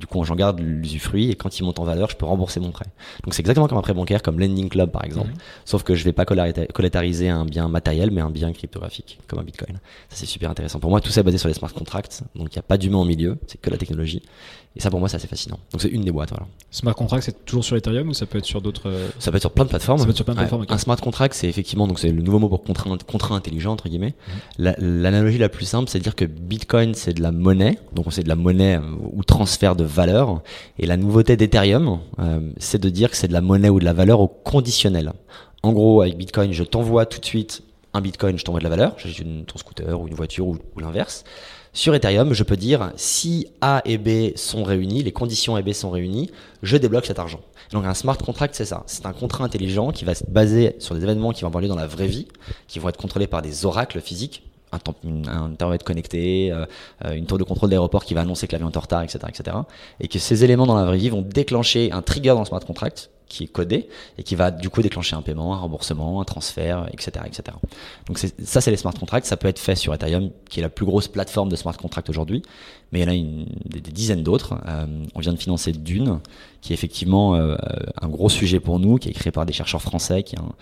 [0.00, 2.70] du coup, j'en garde l'usufruit et quand il monte en valeur, je peux rembourser mon
[2.70, 2.86] prêt.
[3.24, 5.28] Donc c'est exactement comme un prêt bancaire, comme Lending Club par exemple.
[5.28, 5.36] Mhm.
[5.66, 9.44] Sauf que je vais pas collatariser un bien matériel, mais un bien cryptographique, comme un
[9.44, 9.78] Bitcoin.
[10.08, 10.80] Ça c'est super intéressant.
[10.80, 12.78] Pour moi, tout ça est basé sur les smart contracts, donc il n'y a pas
[12.78, 14.22] d'humain au milieu, c'est que la technologie.
[14.76, 15.58] Et ça, pour moi, c'est assez fascinant.
[15.72, 16.30] Donc, c'est une des boîtes.
[16.30, 16.46] Voilà.
[16.70, 19.36] Smart contract, c'est toujours sur Ethereum ou ça peut être sur d'autres euh, Ça peut
[19.38, 19.98] être sur plein de plateformes.
[19.98, 20.64] Ça peut être sur plein de plateformes.
[20.68, 23.88] Un smart contract, c'est effectivement donc c'est le nouveau mot pour contrat, contrat intelligent entre
[23.88, 24.14] guillemets.
[24.58, 24.74] Mhm.
[24.78, 28.22] L'analogie la, plus simple, c'est de dire que Bitcoin, c'est de la monnaie, donc c'est
[28.22, 30.42] de la monnaie euh, ou transfert de valeur.
[30.78, 33.84] Et la nouveauté d'Ethereum, euh, c'est de dire que c'est de la monnaie ou de
[33.84, 35.12] la valeur au conditionnel.
[35.62, 38.70] En gros, avec Bitcoin, je t'envoie tout de suite un Bitcoin, je t'envoie de la
[38.70, 41.24] valeur, j'ai ton scooter ou une voiture ou, ou l'inverse.
[41.72, 45.62] Sur Ethereum, je peux dire si A et B sont réunis, les conditions A et
[45.62, 46.30] B sont réunies,
[46.62, 47.40] je débloque cet argent.
[47.72, 48.82] Donc un smart contract, c'est ça.
[48.86, 51.68] C'est un contrat intelligent qui va se baser sur des événements qui vont avoir lieu
[51.68, 52.26] dans la vraie vie,
[52.66, 56.66] qui vont être contrôlés par des oracles physiques, un, un connecté, euh,
[57.14, 59.56] une tour de contrôle d'aéroport qui va annoncer que l'avion est en retard, etc., etc.
[60.00, 62.60] Et que ces éléments dans la vraie vie vont déclencher un trigger dans le smart
[62.60, 66.24] contract qui est codé et qui va du coup déclencher un paiement, un remboursement, un
[66.24, 67.24] transfert, etc.
[67.26, 67.56] etc.
[68.06, 69.26] Donc ça, c'est les smart contracts.
[69.26, 72.10] Ça peut être fait sur Ethereum, qui est la plus grosse plateforme de smart contracts
[72.10, 72.42] aujourd'hui.
[72.92, 74.54] Mais il y en a une, des, dizaines d'autres.
[74.66, 76.20] Euh, on vient de financer Dune,
[76.60, 77.56] qui est effectivement euh,
[78.00, 80.52] un gros sujet pour nous, qui est créé par des chercheurs français, qui est un,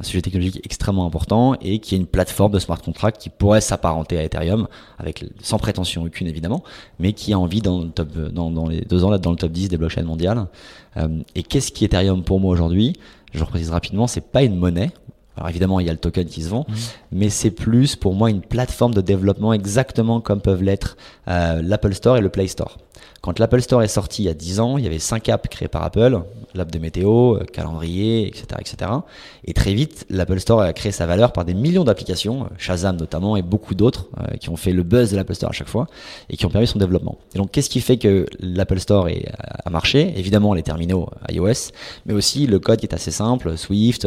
[0.00, 4.16] sujet technologique extrêmement important et qui est une plateforme de smart contract qui pourrait s'apparenter
[4.16, 6.62] à Ethereum, avec sans prétention aucune évidemment,
[7.00, 9.36] mais qui a envie dans, le top, dans, dans les deux ans là dans le
[9.36, 10.46] top 10 des blockchains mondiales.
[10.98, 12.92] Euh, et qu'est-ce qui Ethereum pour moi aujourd'hui?
[13.32, 14.92] Je reprécise rapidement, c'est pas une monnaie.
[15.38, 16.74] Alors évidemment, il y a le token qui se vend, mmh.
[17.12, 20.96] mais c'est plus pour moi une plateforme de développement exactement comme peuvent l'être
[21.28, 22.76] euh, l'Apple Store et le Play Store.
[23.20, 25.48] Quand l'Apple Store est sorti il y a 10 ans, il y avait 5 apps
[25.48, 26.20] créées par Apple,
[26.54, 28.90] l'app de météo, euh, calendrier, etc., etc.
[29.44, 32.96] Et très vite, l'Apple Store a créé sa valeur par des millions d'applications, euh, Shazam
[32.96, 35.68] notamment, et beaucoup d'autres, euh, qui ont fait le buzz de l'Apple Store à chaque
[35.68, 35.88] fois,
[36.30, 37.18] et qui ont permis son développement.
[37.34, 39.08] Et donc, qu'est-ce qui fait que l'Apple Store
[39.64, 40.12] a marché?
[40.16, 41.72] Évidemment, les terminaux iOS,
[42.06, 44.06] mais aussi le code qui est assez simple, Swift,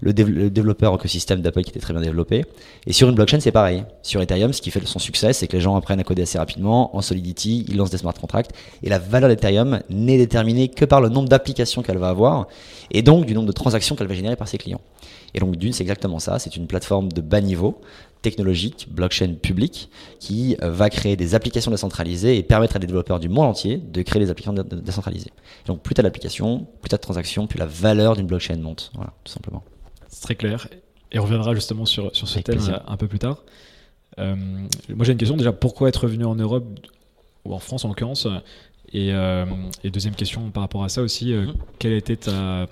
[0.00, 2.44] le, développeur écosystème d'Apple qui était très bien développé.
[2.86, 3.84] Et sur une blockchain, c'est pareil.
[4.02, 6.38] Sur Ethereum, ce qui fait son succès, c'est que les gens apprennent à coder assez
[6.38, 8.49] rapidement, en Solidity, ils lancent des smart contracts,
[8.82, 12.46] et la valeur d'Ethereum n'est déterminée que par le nombre d'applications qu'elle va avoir
[12.90, 14.80] et donc du nombre de transactions qu'elle va générer par ses clients.
[15.34, 17.80] Et donc d'une, c'est exactement ça, c'est une plateforme de bas niveau
[18.22, 23.18] technologique, blockchain public, qui euh, va créer des applications décentralisées et permettre à des développeurs
[23.18, 25.30] du monde entier de créer des applications décentralisées.
[25.66, 28.56] donc plus tu as d'applications, plus tu as de transactions, plus la valeur d'une blockchain
[28.56, 28.90] monte.
[28.94, 29.62] Voilà, tout simplement.
[30.08, 30.68] C'est très clair.
[31.12, 33.42] Et on reviendra justement sur, sur ce thème un peu plus tard.
[34.18, 34.34] Euh,
[34.88, 36.66] moi j'ai une question déjà, pourquoi être revenu en Europe
[37.44, 38.26] ou en France en l'occurrence
[38.94, 39.46] euh,
[39.84, 41.54] et, deuxième question par rapport à ça aussi, euh, mhm.
[41.78, 42.66] quel était ta,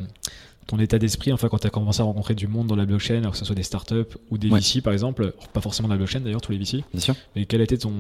[0.67, 3.19] ton état d'esprit enfin, quand tu as commencé à rencontrer du monde dans la blockchain,
[3.19, 5.99] alors que ce soit des startups ou des VC par exemple, pas forcément dans la
[5.99, 6.85] blockchain d'ailleurs, tous les VC.
[6.93, 7.15] Bien sûr.
[7.37, 7.93] Mais quel était ton,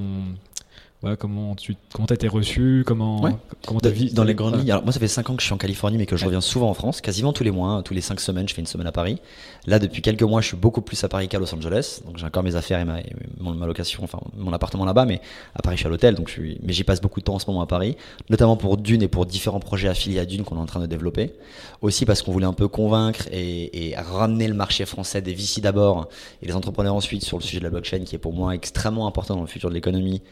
[1.18, 4.70] comment tu comment as été reçu Comment comment as vu Dans les grandes lignes.
[4.70, 6.40] Alors moi, ça fait 5 ans que je suis en Californie, mais que je reviens
[6.40, 8.86] souvent en France, quasiment tous les mois, tous les 5 semaines, je fais une semaine
[8.86, 9.20] à Paris.
[9.66, 12.00] Là, depuis quelques mois, je suis beaucoup plus à Paris qu'à Los Angeles.
[12.04, 12.98] Donc j'ai encore mes affaires et ma,
[13.38, 15.20] mon, ma location, enfin mon appartement là-bas, mais
[15.54, 16.14] à Paris, je suis à l'hôtel.
[16.14, 17.96] Donc je suis, mais j'y passe beaucoup de temps en ce moment à Paris,
[18.28, 20.86] notamment pour Dune et pour différents projets affiliés à Dune qu'on est en train de
[20.86, 21.32] développer.
[21.80, 25.60] Aussi parce qu'on voulait un peu convaincre et, et ramener le marché français des VC
[25.60, 26.08] d'abord
[26.42, 29.06] et les entrepreneurs ensuite sur le sujet de la blockchain, qui est pour moi extrêmement
[29.06, 30.22] important dans le futur de l'économie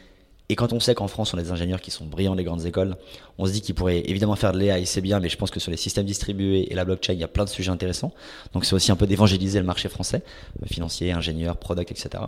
[0.49, 2.65] et quand on sait qu'en France, on a des ingénieurs qui sont brillants des grandes
[2.65, 2.95] écoles,
[3.37, 5.59] on se dit qu'ils pourraient évidemment faire de l'AI, c'est bien, mais je pense que
[5.59, 8.13] sur les systèmes distribués et la blockchain, il y a plein de sujets intéressants.
[8.53, 10.23] Donc c'est aussi un peu d'évangéliser le marché français,
[10.63, 12.23] euh, financier, ingénieur, product, etc.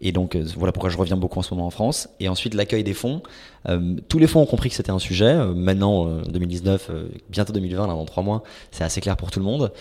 [0.00, 2.08] Et donc euh, voilà pourquoi je reviens beaucoup en ce moment en France.
[2.20, 3.22] Et ensuite l'accueil des fonds.
[3.68, 5.26] Euh, tous les fonds ont compris que c'était un sujet.
[5.26, 6.90] Euh, maintenant, 2019,
[7.30, 9.72] bientôt 2020, là, dans trois mois, c'est assez clair pour tout le monde.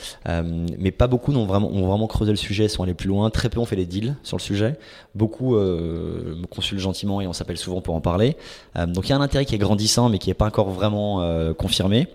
[0.77, 3.29] mais pas beaucoup n'ont vraiment, ont vraiment creusé le sujet, sont allés plus loin.
[3.29, 4.77] Très peu ont fait des deals sur le sujet.
[5.15, 8.35] Beaucoup me consultent gentiment et on s'appelle souvent pour en parler.
[8.75, 11.53] donc il y a un intérêt qui est grandissant, mais qui n'est pas encore vraiment
[11.53, 12.07] confirmé.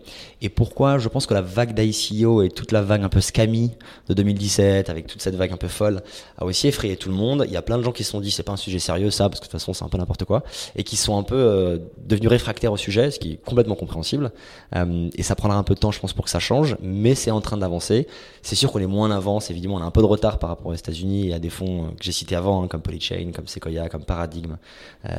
[0.42, 0.98] Et pourquoi?
[0.98, 3.72] Je pense que la vague d'ICO et toute la vague un peu scammy
[4.08, 6.02] de 2017, avec toute cette vague un peu folle,
[6.38, 7.44] a aussi effrayé tout le monde.
[7.46, 9.10] Il y a plein de gens qui se sont dit c'est pas un sujet sérieux
[9.10, 10.42] ça, parce que de toute façon c'est un peu n'importe quoi,
[10.74, 14.32] et qui sont un peu euh, devenus réfractaires au sujet, ce qui est complètement compréhensible.
[14.74, 17.14] Euh, et ça prendra un peu de temps, je pense, pour que ça change, mais
[17.14, 18.06] c'est en train d'avancer.
[18.42, 20.50] C'est sûr qu'on est moins en avance, évidemment, on a un peu de retard par
[20.50, 23.30] rapport aux États-Unis et à des fonds euh, que j'ai cités avant, hein, comme Polychain,
[23.34, 24.56] comme Sequoia, comme Paradigm,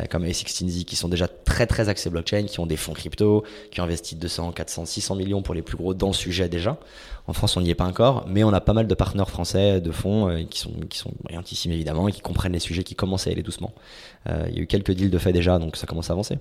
[0.10, 3.82] comme A16Z, qui sont déjà très très axés blockchain, qui ont des fonds crypto, qui
[3.82, 6.78] ont investi 200, 400, 600 millions pour les plus gros dans le sujet déjà.
[7.28, 9.82] En France, on n'y est pas encore, mais on a pas mal de partenaires français
[9.82, 12.96] de fonds euh, qui sont qui sont brillantissimes évidemment et qui comprennent les sujets, qui
[12.96, 13.74] commencent à aller doucement.
[14.30, 16.40] Euh, il y a eu quelques deals de fait déjà, donc ça commence à avancer.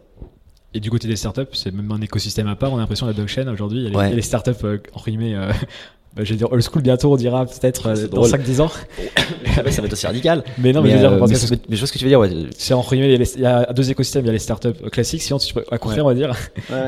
[0.74, 2.72] Et du côté des startups, c'est même un écosystème à part.
[2.72, 5.34] On a l'impression la blockchain aujourd'hui, il y a les, startups euh, entre guillemets
[6.24, 8.68] je vais dire old school bientôt, on dira peut-être euh, dans 5-10 ans.
[9.54, 10.44] ça va être aussi radical.
[10.58, 12.20] Mais non, mais, je veux dire, euh, mais, je vois ce que tu veux dire.
[12.20, 12.30] Ouais.
[12.56, 14.24] C'est entre guillemets, il y a deux écosystèmes.
[14.24, 16.34] Il y a les startups classiques, sinon tu à contraire, on va dire,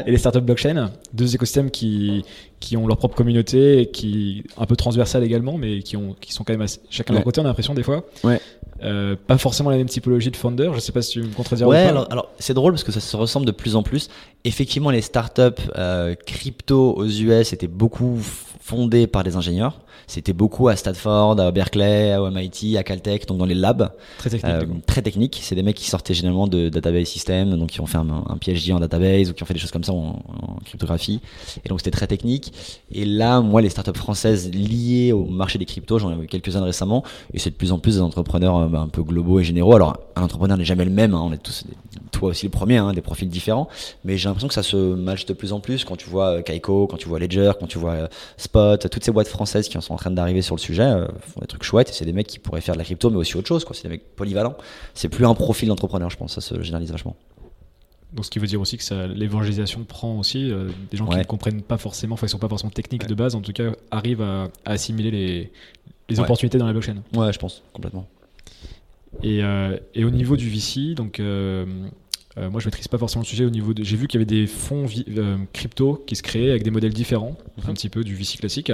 [0.06, 0.90] et les startups blockchain.
[1.12, 2.24] Deux écosystèmes qui,
[2.60, 6.32] qui ont leur propre communauté, et qui un peu transversales également, mais qui, ont, qui
[6.32, 8.04] sont quand même chacun de leur côté, on a l'impression des fois.
[8.24, 8.40] Ouais.
[8.82, 10.70] Euh, pas forcément la même typologie de founder.
[10.74, 13.00] Je sais pas si tu me contrediras ouais, alors, alors c'est drôle parce que ça
[13.00, 14.08] se ressemble de plus en plus.
[14.44, 18.18] Effectivement, les startups euh, crypto aux US étaient beaucoup
[18.68, 19.80] fondées par des ingénieurs.
[20.08, 23.90] C'était beaucoup à Stanford, à Berkeley, à MIT, à Caltech, donc dans les labs.
[24.16, 24.52] Très technique.
[24.52, 25.38] Euh, très technique.
[25.42, 28.38] C'est des mecs qui sortaient généralement de database system, donc qui ont fait un, un,
[28.38, 30.18] PhD en database ou qui ont fait des choses comme ça en,
[30.64, 31.20] cryptographie.
[31.62, 32.54] Et donc c'était très technique.
[32.90, 36.62] Et là, moi, les startups françaises liées au marché des cryptos, j'en ai vu quelques-unes
[36.62, 39.44] récemment, et c'est de plus en plus des entrepreneurs euh, bah, un peu globaux et
[39.44, 39.74] généraux.
[39.74, 41.12] Alors, un entrepreneur n'est jamais le même.
[41.12, 41.20] Hein.
[41.22, 41.64] on est tous,
[42.12, 43.68] toi aussi le premier, hein, des profils différents.
[44.04, 46.42] Mais j'ai l'impression que ça se matche de plus en plus quand tu vois euh,
[46.42, 49.82] Kaiko, quand tu vois Ledger, quand tu vois Spot, toutes ces boîtes françaises qui en
[49.82, 51.90] sont train d'arriver sur le sujet euh, font des trucs chouettes.
[51.90, 53.64] Et c'est des mecs qui pourraient faire de la crypto, mais aussi autre chose.
[53.72, 54.56] C'est des mecs polyvalents.
[54.94, 56.34] C'est plus un profil d'entrepreneur, je pense.
[56.34, 57.16] Ça se généralise vachement.
[58.12, 61.24] Donc, ce qui veut dire aussi que l'évangélisation prend aussi euh, des gens qui ne
[61.24, 64.22] comprennent pas forcément, enfin, ils sont pas forcément techniques de base, en tout cas, arrivent
[64.22, 65.52] à, assimiler les,
[66.08, 67.02] les opportunités dans la blockchain.
[67.14, 68.08] Ouais, je pense, complètement.
[69.22, 73.44] Et, euh, et au niveau du VC, donc, moi, je maîtrise pas forcément le sujet
[73.44, 73.82] au niveau de.
[73.84, 74.86] J'ai vu qu'il y avait des fonds
[75.52, 77.74] crypto qui se créaient avec des modèles différents, un mhm.
[77.74, 78.72] petit peu du VC classique.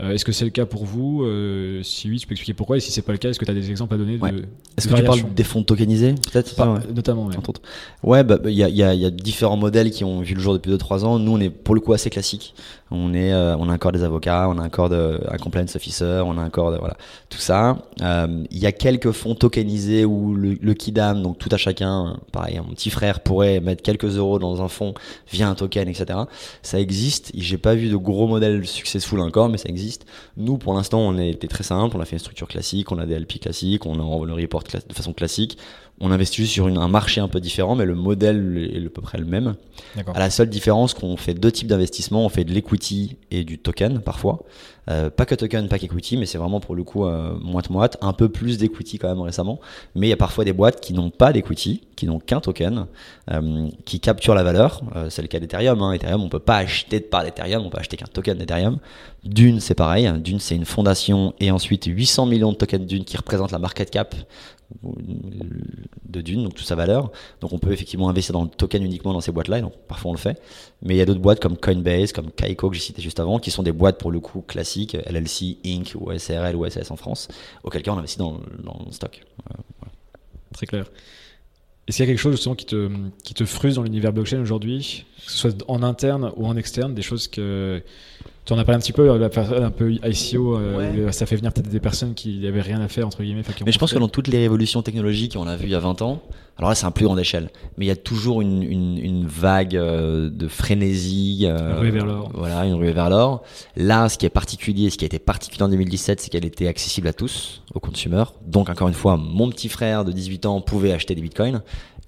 [0.00, 2.76] Euh, est-ce que c'est le cas pour vous euh, Si oui, tu peux expliquer pourquoi.
[2.76, 4.44] Et si c'est pas le cas, est-ce que tu as des exemples à donner de,
[4.76, 6.54] Est-ce que tu parles des fonds tokenisés peut-être
[6.94, 7.34] Notamment, ouais.
[8.02, 10.70] Ouais, bah, il y, a, y, a, différents modèles qui ont vu le jour depuis
[10.70, 11.18] 2-3 ans.
[11.18, 12.54] Nous, on est pour le coup assez classique.
[12.90, 16.22] On, est, euh, on a encore des avocats, on a encore de, un compliance officer,
[16.24, 16.96] on a encore de, voilà,
[17.28, 17.78] tout ça.
[18.00, 22.60] Il y a quelques fonds tokenisés où le, le Kidam, donc tout à chacun, pareil,
[22.64, 24.94] mon petit frère pourrait mettre quelques euros dans un fonds
[25.30, 26.20] via un token, etc.
[26.62, 27.32] Ça existe.
[27.34, 29.77] J'ai pas vu de gros modèles successful encore, mais ça existe
[30.36, 31.96] nous, pour l'instant, on a été très simple.
[31.96, 34.62] On a fait une structure classique, on a des LP classiques, on a le report
[34.62, 35.58] de façon classique.
[36.00, 39.02] On investit juste sur un marché un peu différent, mais le modèle est à peu
[39.02, 39.56] près le même.
[40.14, 42.24] À la seule différence qu'on fait deux types d'investissements.
[42.24, 44.44] On fait de l'equity et du token parfois.
[44.90, 47.98] Euh, pas que token, pas qu'equity, mais c'est vraiment pour le coup euh, moite-moite.
[48.00, 49.60] Un peu plus d'equity quand même récemment.
[49.94, 52.86] Mais il y a parfois des boîtes qui n'ont pas d'equity, qui n'ont qu'un token,
[53.30, 54.82] euh, qui capturent la valeur.
[54.96, 55.82] Euh, c'est le cas d'Ethereum.
[55.82, 55.92] Hein.
[55.92, 58.78] Ethereum, on peut pas acheter de part d'Ethereum, on peut acheter qu'un token d'Ethereum.
[59.24, 60.10] Dune, c'est pareil.
[60.22, 63.90] Dune, c'est une fondation et ensuite 800 millions de tokens Dune qui représentent la market
[63.90, 64.14] cap
[64.82, 67.10] de Dune, donc toute sa valeur.
[67.40, 70.14] Donc on peut effectivement investir dans le token uniquement dans ces boîtes-là, donc parfois on
[70.14, 70.40] le fait.
[70.82, 73.38] Mais il y a d'autres boîtes comme Coinbase, comme Kaiko que j'ai cité juste avant,
[73.38, 75.94] qui sont des boîtes pour le coup classiques, LLC, Inc.
[75.98, 77.28] ou SRL ou SAS en France,
[77.64, 79.24] auquel cas on investit dans, le stock.
[80.52, 80.86] Très clair.
[81.86, 82.90] Est-ce qu'il y a quelque chose justement qui te,
[83.24, 87.02] qui te fruse dans l'univers blockchain aujourd'hui, que soit en interne ou en externe, des
[87.02, 87.82] choses que
[88.48, 89.26] tu en as parlé un petit peu, la
[89.62, 93.06] un peu ICO, euh, ça fait venir peut-être des personnes qui n'avaient rien à faire,
[93.06, 93.42] entre guillemets.
[93.66, 95.78] Mais je pense que dans toutes les révolutions technologiques, on l'a vu il y a
[95.78, 96.22] 20 ans,
[96.56, 99.76] alors là c'est un plus grande échelle, mais il y a toujours une, une, vague
[99.76, 101.42] euh, de frénésie.
[101.42, 102.30] Euh, une ruée vers l'or.
[102.32, 103.42] Voilà, une ruée vers l'or.
[103.76, 106.68] Là, ce qui est particulier, ce qui a été particulier en 2017, c'est qu'elle était
[106.68, 108.32] accessible à tous, aux consommateurs.
[108.46, 111.60] Donc encore une fois, mon petit frère de 18 ans pouvait acheter des bitcoins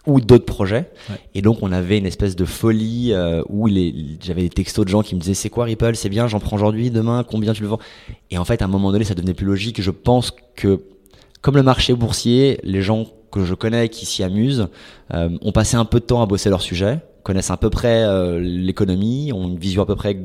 [0.07, 0.91] ou d'autres projets.
[1.35, 5.03] Et donc on avait une espèce de folie euh, où j'avais des textos de gens
[5.03, 7.69] qui me disaient c'est quoi Ripple, c'est bien, j'en prends aujourd'hui, demain, combien tu le
[7.69, 7.79] vends?
[8.31, 9.81] Et en fait à un moment donné ça devenait plus logique.
[9.81, 10.81] Je pense que
[11.43, 14.69] comme le marché boursier, les gens que je connais qui s'y amusent
[15.15, 18.03] euh, ont passé un peu de temps à bosser leur sujet, connaissent à peu près
[18.05, 20.17] euh, l'économie, ont une vision à peu près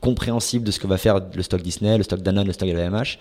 [0.00, 3.18] compréhensible de ce que va faire le stock Disney, le stock Danone, le stock LVMH.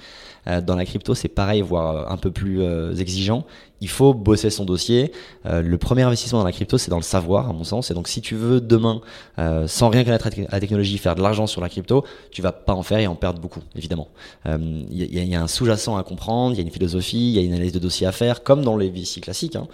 [0.50, 2.64] Euh, dans la crypto, c'est pareil, voire un peu plus
[3.00, 3.46] exigeant
[3.82, 5.12] il faut bosser son dossier.
[5.46, 7.92] Euh, le premier investissement dans la crypto, c'est dans le savoir, à mon sens.
[7.92, 9.02] Et donc, si tu veux demain,
[9.38, 12.52] euh, sans rien connaître à la technologie, faire de l'argent sur la crypto, tu vas
[12.52, 14.10] pas en faire et en perdre beaucoup, évidemment.
[14.46, 17.36] Il euh, y, y, a un sous-jacent à comprendre, il y a une philosophie, il
[17.36, 19.56] y a une analyse de dossier à faire, comme dans les VC classiques.
[19.56, 19.68] Hein.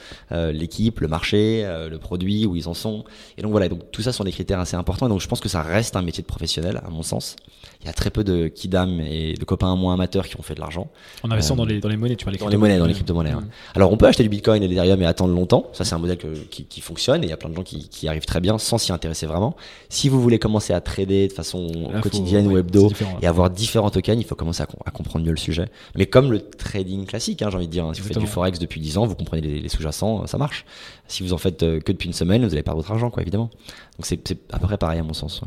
[0.52, 3.04] L'équipe, le marché, le produit, où ils en sont.
[3.38, 5.08] Et donc voilà, donc tout ça sont des critères assez importants.
[5.08, 7.36] Et donc, je pense que ça reste un métier de professionnel, à mon sens.
[7.82, 10.56] Il y a très peu de kidam et de copains moins amateurs qui ont fait
[10.56, 10.90] de l'argent.
[11.24, 13.32] En investissant dans, les, dans les monnaies, tu parles Dans les monnaies, dans les crypto-monnaies.
[13.32, 13.46] Hein.
[13.74, 15.70] Alors, on peut acheter du Bitcoin et l'Ethereum et attendre longtemps.
[15.74, 18.08] Ça, c'est un modèle qui, fonctionne et il y a plein de gens qui, qui
[18.08, 19.56] arrivent très bien sans s'y intéresser vraiment.
[19.90, 24.20] Si vous voulez commencer à trader de façon quotidienne ou hebdo et avoir différents tokens,
[24.20, 25.66] il faut commencer à, comprendre mieux le sujet.
[25.96, 28.28] Mais comme le trading classique, hein, j'ai envie de dire, hein, si vous faites du
[28.28, 30.66] forex depuis 10 ans, vous comprenez les, sous-jacents, ça marche.
[31.08, 33.22] Si vous en faites euh, que depuis une semaine, vous allez perdre votre argent, quoi,
[33.22, 33.50] évidemment.
[33.98, 35.42] Donc c'est à peu près pareil à mon sens.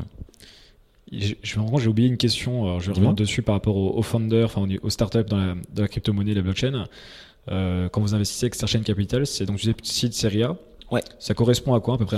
[1.11, 4.89] Je, j'ai oublié une question, je vais revenir dessus par rapport aux, founders, enfin aux
[4.89, 6.85] startups dans la, dans la crypto-monnaie, la blockchain.
[7.51, 10.55] Euh, quand vous investissez avec Starchain Capital, c'est donc du seed série A.
[10.91, 11.01] Ouais.
[11.19, 12.17] Ça correspond à quoi à peu près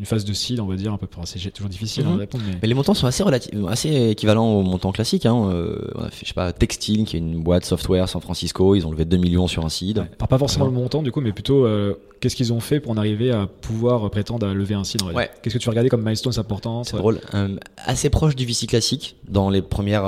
[0.00, 2.18] une phase de seed, on va dire, un peu C'est toujours difficile à mhm.
[2.20, 2.42] répondre.
[2.62, 2.66] Mais...
[2.66, 3.22] les montants sont assez,
[3.68, 5.26] assez équivalents aux montants classiques.
[5.26, 5.50] Hein.
[5.50, 8.74] Euh, on a fait, je sais pas, Textile, qui est une boîte software San Francisco,
[8.74, 10.06] ils ont levé 2 millions sur un seed.
[10.16, 12.96] Pas forcément le montant, du coup, mais plutôt euh, qu'est-ce qu'ils ont fait pour en
[12.96, 15.02] arriver à pouvoir prétendre à lever un seed
[15.42, 17.20] Qu'est-ce que tu regardé comme milestones importants C'est drôle.
[17.34, 20.00] Euh, assez proche du VC classique dans les premiers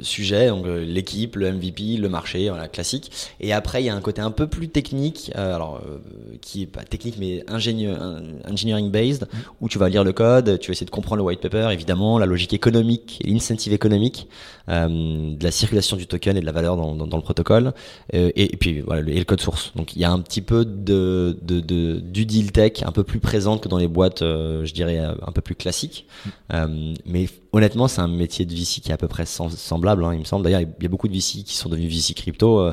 [0.00, 3.10] sujets, donc l'équipe, le MVP, le marché, voilà, classique.
[3.40, 5.82] Et après, il y a un côté un peu plus technique, alors
[6.40, 7.96] qui est pas technique, mais ingénieux
[8.48, 9.36] engineering based, mm.
[9.60, 12.18] où tu vas lire le code, tu vas essayer de comprendre le white paper, évidemment,
[12.18, 14.28] la logique économique l'incentive économique
[14.68, 17.74] euh, de la circulation du token et de la valeur dans, dans, le protocole,
[18.14, 19.72] euh, et, puis voilà, le, et le code source.
[19.76, 23.04] Donc il y a un petit peu de, de, de, du deal tech un peu
[23.04, 26.06] plus présente que dans les boîtes, euh, je dirais, un peu plus classiques.
[26.52, 26.94] Mm.
[27.04, 30.20] mais honnêtement, c'est un métier de VC qui est à peu près semblable, hein, il
[30.20, 30.44] me semble.
[30.44, 32.72] D'ailleurs, il y a beaucoup de VC qui sont devenus VC crypto.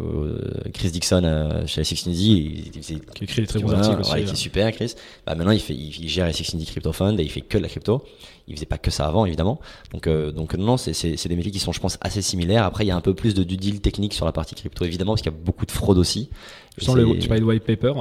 [0.00, 0.38] Euh,
[0.72, 4.24] Chris Dixon euh, chez Six il, qui écrit des très bons articles aussi.
[4.24, 4.94] qui est super, Chris.
[5.26, 7.68] Bah, maintenant, il, fait, il, gère Six Crypto Fund et il fait que de la
[7.68, 8.02] crypto.
[8.48, 9.60] Il faisait pas que ça avant, évidemment.
[9.92, 12.64] Donc, euh, donc non, c'est des métiers qui sont, je pense, assez similaires.
[12.64, 14.84] Après, il y a un peu plus de due deal technique sur la partie crypto,
[14.84, 16.30] évidemment, parce qu'il y a beaucoup de fraude aussi.
[16.78, 17.92] tu parlais de white paper.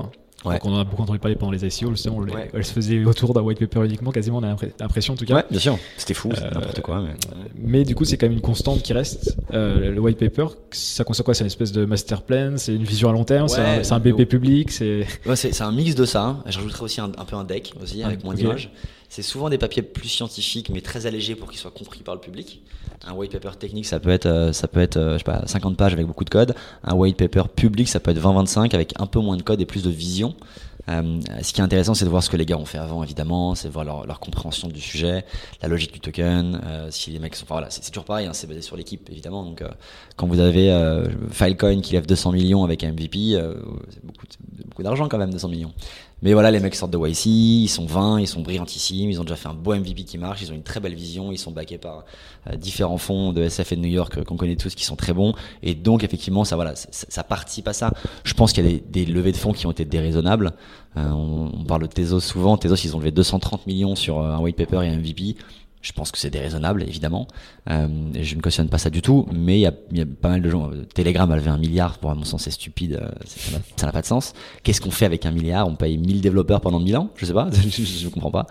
[0.44, 3.34] Donc on en a beaucoup entendu parler pendant les ICO, justement, elle se faisait autour
[3.34, 5.36] d'un white paper uniquement, quasiment, on a l'impression en tout cas.
[5.36, 7.04] Ouais, bien sûr, c'était fou, euh, n'importe quoi.
[7.58, 7.84] Mais...
[7.84, 9.38] du coup, c'est quand même une constante qui reste.
[9.54, 11.34] Euh, le white paper, ça concerne quoi?
[11.34, 14.26] C'est une espèce de master plan, c'est une vision à long terme, c'est un, BP
[14.26, 14.72] public?
[14.72, 16.44] C'est ouais, c'est un mix de ça.
[16.46, 18.72] Je rajouterai aussi un, peu un deck aussi, avec moins d'images.
[19.10, 22.22] C'est souvent des papiers plus scientifiques, mais très allégés pour qu'ils soient compris par le
[22.22, 22.62] public.
[23.06, 25.78] Un white paper technique, ça peut être, euh, ça peut être, je sais pas, 50
[25.78, 26.56] pages avec beaucoup de code.
[26.84, 29.66] Un white paper public, ça peut être 20-25 avec un peu moins de code et
[29.66, 30.36] plus de vision.
[30.88, 33.04] Euh, ce qui est intéressant, c'est de voir ce que les gars ont fait avant,
[33.04, 35.26] évidemment, c'est de voir leur, leur, compréhension du sujet,
[35.62, 37.46] la logique du token, euh, si les mecs sont.
[37.46, 39.44] Enfin, voilà, c'est toujours pareil, hein, c'est basé sur l'équipe, évidemment.
[39.44, 39.70] Donc, euh,
[40.16, 43.40] quand vous avez euh, Filecoin qui lève 200 millions avec un MVP,
[43.90, 44.28] c'est beaucoup,
[44.66, 45.74] beaucoup d'argent quand même, 200 millions.
[46.22, 49.24] Mais voilà, les mecs sortent de YC, ils sont 20, ils sont brillantissimes, ils ont
[49.24, 51.52] déjà fait un beau MVP qui marche, ils ont une très belle vision, ils sont
[51.52, 52.06] backés par
[52.58, 55.34] différents fonds de SF et de New York qu'on connaît tous qui sont très bons.
[55.62, 57.92] Et donc, effectivement, ça, voilà, ça, participe à ça.
[58.24, 60.54] Je pense qu'il y a des, levées de fonds qui ont été déraisonnables.
[60.98, 62.58] Euh, on, on, parle de Tezos souvent.
[62.58, 65.36] Tezos, ils ont levé 230 millions sur euh, un white paper et un MVP.
[65.86, 67.28] Je pense que c'est déraisonnable, évidemment.
[67.70, 67.88] Euh,
[68.20, 70.42] je ne cautionne pas ça du tout, mais il y a, y a, pas mal
[70.42, 70.72] de gens.
[70.96, 73.08] Telegram a levé un milliard, pour à mon sens, c'est stupide, euh,
[73.76, 74.34] ça n'a pas de sens.
[74.64, 75.68] Qu'est-ce qu'on fait avec un milliard?
[75.68, 77.12] On paye 1000 développeurs pendant 1000 ans?
[77.18, 78.48] Je sais pas, je ne comprends pas.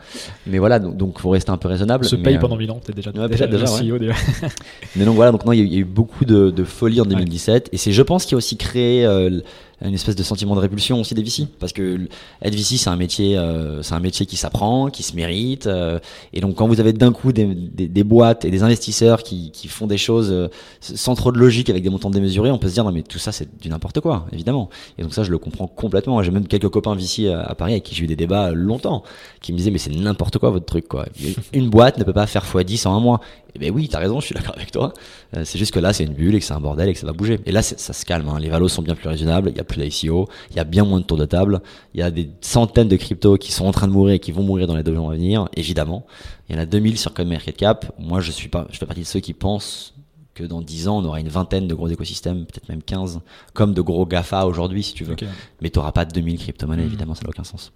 [0.46, 2.04] Mais voilà, donc, donc faut rester un peu raisonnable.
[2.04, 4.14] Se paye pendant 1000 ans, peut-être déjà, ouais, déjà, déjà, CEO déjà.
[4.94, 7.70] mais donc voilà, donc non, il y, a eu beaucoup de, de folie en 2017,
[7.72, 9.40] et c'est, je pense, qui a aussi créé euh,
[9.82, 12.08] une espèce de sentiment de répulsion aussi des VC parce que
[12.42, 15.98] être VC c'est un métier euh, c'est un métier qui s'apprend qui se mérite euh,
[16.32, 19.50] et donc quand vous avez d'un coup des, des, des, boîtes et des investisseurs qui,
[19.50, 20.48] qui font des choses euh,
[20.80, 23.18] sans trop de logique avec des montants démesurés on peut se dire non mais tout
[23.18, 24.68] ça c'est du n'importe quoi évidemment.
[24.98, 26.22] Et donc ça je le comprends complètement.
[26.22, 29.02] J'ai même quelques copains VC à, Paris avec qui j'ai eu des débats longtemps
[29.40, 31.06] qui me disaient mais c'est n'importe quoi votre truc quoi.
[31.52, 33.20] Une boîte ne peut pas faire x10 en un mois
[33.54, 34.92] eh ben oui t'as raison je suis d'accord avec toi
[35.32, 37.06] c'est juste que là c'est une bulle et que c'est un bordel et que ça
[37.06, 38.38] va bouger et là ça se calme hein.
[38.38, 40.84] les valos sont bien plus raisonnables il y a plus d'ICO, il y a bien
[40.84, 41.60] moins de tours de table,
[41.94, 44.32] il y a des centaines de cryptos qui sont en train de mourir et qui
[44.32, 46.06] vont mourir dans les deux ans à venir, évidemment.
[46.48, 47.92] Il y en a 2000 sur CoinMarketCap.
[47.98, 49.94] Moi, je suis pas, je fais partie de ceux qui pensent
[50.34, 53.20] que dans 10 ans, on aura une vingtaine de gros écosystèmes, peut-être même 15,
[53.52, 55.16] comme de gros GAFA aujourd'hui, si tu veux.
[55.60, 56.86] Mais tu n'auras pas 2000 crypto-monnaies, hmm.
[56.86, 57.72] évidemment, ça n'a aucun sens.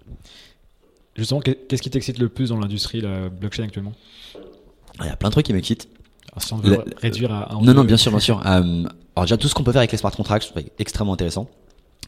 [1.15, 3.93] Justement, qu'est-ce qui t'excite le plus dans l'industrie, la blockchain actuellement?
[5.01, 5.87] Il y a plein de trucs qui m'excitent.
[6.37, 7.49] Si on veut réduire à.
[7.61, 8.39] non, non, bien sûr, bien sûr.
[8.45, 8.83] Euh,
[9.15, 11.49] alors, déjà, tout ce qu'on peut faire avec les smart contracts, c'est extrêmement intéressant.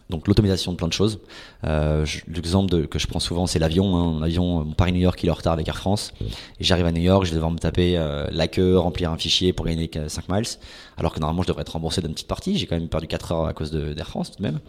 [0.10, 1.20] Donc l'automatisation de plein de choses.
[1.64, 3.96] Euh, L'exemple que je prends souvent, c'est l'avion.
[3.96, 4.20] Hein.
[4.20, 6.14] L'avion, mon Paris-New York, il est en retard avec Air France.
[6.60, 9.18] Et j'arrive à New York, je vais devoir me taper euh, la queue, remplir un
[9.18, 10.44] fichier pour gagner 5 miles.
[10.98, 12.58] Alors que normalement, je devrais être remboursé d'une petite partie.
[12.58, 14.60] J'ai quand même perdu 4 heures à cause d'Air France tout de même.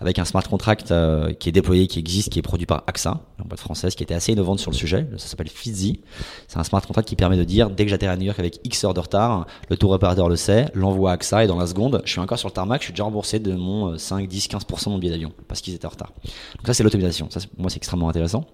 [0.00, 3.20] Avec un smart contract euh, qui est déployé, qui existe, qui est produit par AXA,
[3.38, 5.06] une boîte française, qui était assez innovante sur le sujet.
[5.16, 6.00] Ça s'appelle Fizzy.
[6.48, 8.60] C'est un smart contract qui permet de dire, dès que j'atterris à New York avec
[8.64, 11.66] X heures de retard, le tour opérateur le sait, l'envoie à AXA et dans la
[11.66, 14.48] seconde, je suis encore sur le tarmac, je suis déjà remboursé de mon 5, 10,
[14.48, 16.12] 15% de mon billet d'avion parce qu'ils étaient en retard.
[16.56, 17.28] Donc ça, c'est l'automatisation.
[17.30, 18.44] Ça, moi, c'est extrêmement intéressant.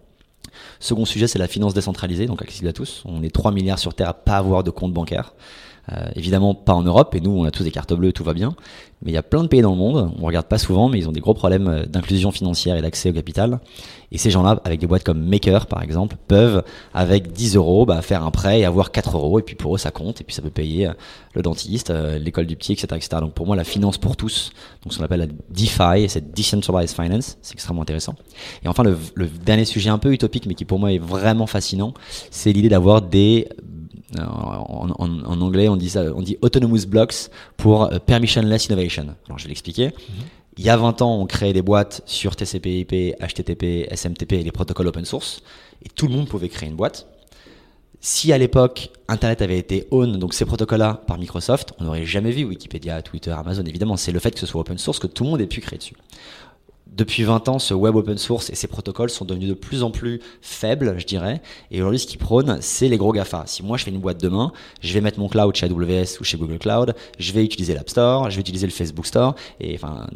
[0.78, 3.02] Second sujet, c'est la finance décentralisée, donc accessible à tous.
[3.04, 5.34] On est 3 milliards sur Terre à pas avoir de compte bancaire.
[5.92, 8.32] Euh, évidemment pas en Europe, et nous on a tous des cartes bleues, tout va
[8.32, 8.54] bien.
[9.02, 10.98] Mais il y a plein de pays dans le monde, on regarde pas souvent, mais
[10.98, 13.58] ils ont des gros problèmes euh, d'inclusion financière et d'accès au capital.
[14.12, 16.62] Et ces gens-là, avec des boîtes comme Maker par exemple, peuvent
[16.94, 19.78] avec 10 euros bah, faire un prêt et avoir 4 euros, et puis pour eux
[19.78, 20.92] ça compte, et puis ça peut payer euh,
[21.34, 23.08] le dentiste, l'école du petit, etc., etc.
[23.20, 24.50] Donc pour moi la finance pour tous,
[24.82, 28.14] donc ce qu'on appelle la DeFi, c'est Decentralized Finance, c'est extrêmement intéressant.
[28.64, 31.94] Et enfin le dernier sujet un peu utopique, mais qui pour moi est vraiment fascinant,
[32.30, 33.48] c'est l'idée d'avoir des
[34.18, 39.14] en, en, anglais, on dit ça, on dit autonomous blocks pour euh, permissionless innovation.
[39.26, 39.86] Alors je vais l'expliquer.
[39.86, 40.24] Mhm.
[40.58, 44.52] Il y a 20 ans, on créait des boîtes sur TCP/IP, HTTP, SMTP et les
[44.52, 45.42] protocoles open source,
[45.84, 47.06] et tout le monde pouvait créer une boîte.
[48.02, 52.30] Si à l'époque Internet avait été own, donc ces protocoles-là, par Microsoft, on n'aurait jamais
[52.30, 53.64] vu Wikipédia, Twitter, Amazon.
[53.64, 55.60] Évidemment, c'est le fait que ce soit open source que tout le monde ait pu
[55.60, 55.94] créer dessus
[56.96, 59.90] depuis 20 ans, ce web open source et ces protocoles sont devenus de plus en
[59.90, 61.40] plus faibles, je dirais.
[61.70, 63.44] Et aujourd'hui, ce qui prône, c'est les gros GAFA.
[63.46, 66.24] Si moi, je fais une boîte demain, je vais mettre mon cloud chez AWS ou
[66.24, 69.74] chez Google Cloud, je vais utiliser l'App Store, je vais utiliser le Facebook Store, et
[69.74, 70.06] enfin,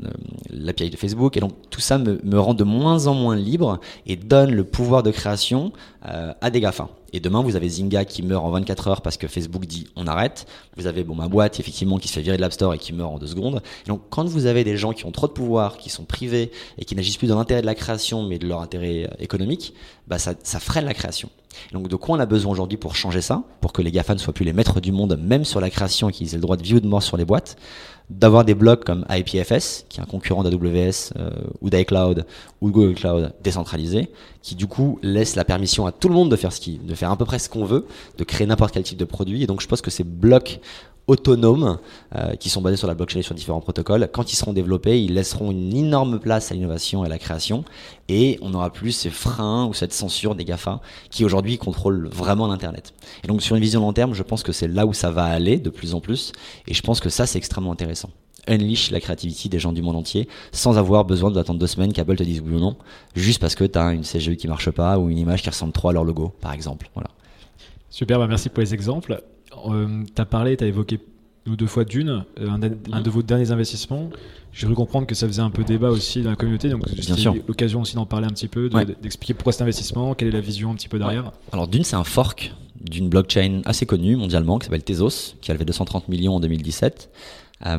[0.51, 1.37] l'API de Facebook.
[1.37, 4.65] Et donc, tout ça me, me, rend de moins en moins libre et donne le
[4.65, 5.73] pouvoir de création
[6.07, 6.89] euh, à des GAFA.
[7.15, 10.09] Et demain, vous avez Zynga qui meurt en 24 heures parce que Facebook dit on
[10.09, 10.47] arrête.
[10.77, 12.93] Vous avez bon ma boîte effectivement qui se fait virer de l'App Store et qui
[12.93, 13.63] meurt en deux secondes.
[13.87, 16.85] Donc quand vous avez des gens qui ont trop de pouvoir, qui sont privés et
[16.85, 19.75] qui n'agissent plus dans l'intérêt de la création mais de leur intérêt euh, économique,
[20.09, 21.31] bah ça freine la création.
[21.73, 24.19] Donc de quoi on a besoin aujourd'hui pour changer ça, pour que les GAFA ne
[24.19, 26.57] soient plus les maîtres du monde, même sur la création et qu'ils aient le droit
[26.57, 27.57] de vie ou de mort sur les boîtes
[28.11, 31.31] d'avoir des blocs comme IPFS, qui est un concurrent d'AWS euh,
[31.63, 32.27] ou d'iCloud
[32.61, 34.11] ou Google Cloud décentralisé,
[34.43, 36.95] qui du coup laisse la permission à tout le monde de faire ce qui, de
[36.95, 37.87] faire à peu près ce qu'on veut,
[38.19, 39.43] de créer n'importe quel type de produit.
[39.43, 40.61] Et donc je pense que ces blocs
[41.07, 41.79] autonomes
[42.15, 44.09] euh, qui sont basés sur la blockchain et sur différents protocoles.
[44.13, 47.65] Quand ils seront développés, ils laisseront une énorme place à l'innovation et à la création
[48.09, 50.81] et on n'aura plus ces freins ou cette censure des GAFA
[51.11, 52.95] qui aujourd'hui contrôlent vraiment l'Internet.
[53.23, 55.25] Et donc sur une vision long terme, je pense que c'est là où ça va
[55.25, 56.33] aller de plus en plus
[56.67, 58.11] et je pense que ça c'est extrêmement intéressant.
[58.47, 62.17] Unleash la créativité des gens du monde entier sans avoir besoin d'attendre deux semaines qu'Apple
[62.17, 62.77] te dise oui ou non,
[63.15, 65.73] juste parce que tu as une CGE qui marche pas ou une image qui ressemble
[65.73, 66.91] trop à leur logo, par exemple.
[66.95, 67.09] Voilà.
[67.89, 69.23] Super, bah merci pour les exemples.
[69.67, 71.01] Euh, tu as parlé, tu as évoqué
[71.47, 72.59] ou deux fois Dune, euh, un,
[73.03, 74.09] de vos derniers investissements.
[74.53, 77.25] J'ai cru comprendre que ça faisait un peu débat aussi dans la communauté, donc c'est
[77.47, 78.71] l'occasion aussi d'en parler un petit peu,
[79.03, 81.33] d'expliquer pourquoi cet investissement, quelle est la vision un petit peu derrière.
[81.53, 85.55] Alors Dune, c'est un fork d'une blockchain assez connue mondialement qui s'appelle Tezos, qui a
[85.55, 87.11] levé 230 millions en 2017.
[87.67, 87.79] Euh,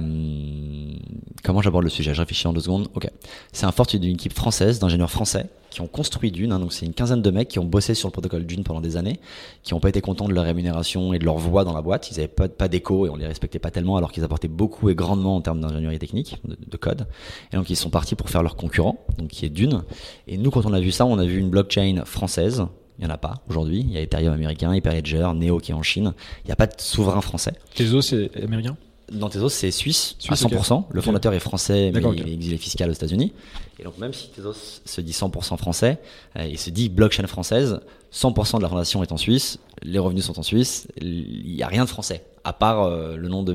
[1.43, 2.13] comment j'aborde le sujet?
[2.13, 2.87] Je réfléchis en deux secondes.
[2.95, 3.09] Ok.
[3.51, 6.51] C'est un fork d'une équipe française, d'ingénieurs français, qui ont construit Dune.
[6.51, 8.81] Hein, donc c'est une quinzaine de mecs qui ont bossé sur le protocole Dune pendant
[8.81, 9.19] des années,
[9.63, 12.09] qui n'ont pas été contents de leur rémunération et de leur voix dans la boîte.
[12.11, 14.95] Ils n'avaient pas, d'écho et on les respectait pas tellement, alors qu'ils apportaient beaucoup et
[14.95, 17.07] grandement en termes d'ingénierie technique, de, code.
[17.51, 19.83] Et donc ils sont partis pour faire leur concurrent, donc qui est Dune.
[20.27, 22.65] Et nous, quand on a vu ça, on a vu une blockchain française.
[22.97, 23.81] Il n'y en a pas aujourd'hui.
[23.81, 26.13] Il y a Ethereum américain, Hyperledger, Neo qui est en Chine.
[26.45, 27.53] Il n'y a pas de souverain français.
[27.75, 28.77] Tezos, c'est américain?
[29.07, 30.85] Tezos, c'est suisse, à 100%.
[30.89, 33.33] Le fondateur est français, mais il est exilé fiscal aux États-Unis.
[33.79, 35.99] Et donc, même si Tezos se dit 100% français,
[36.37, 37.81] euh, il se dit blockchain française,
[38.13, 41.67] 100% de la fondation est en Suisse, les revenus sont en Suisse, il n'y a
[41.67, 43.45] rien de français, à part euh, le nom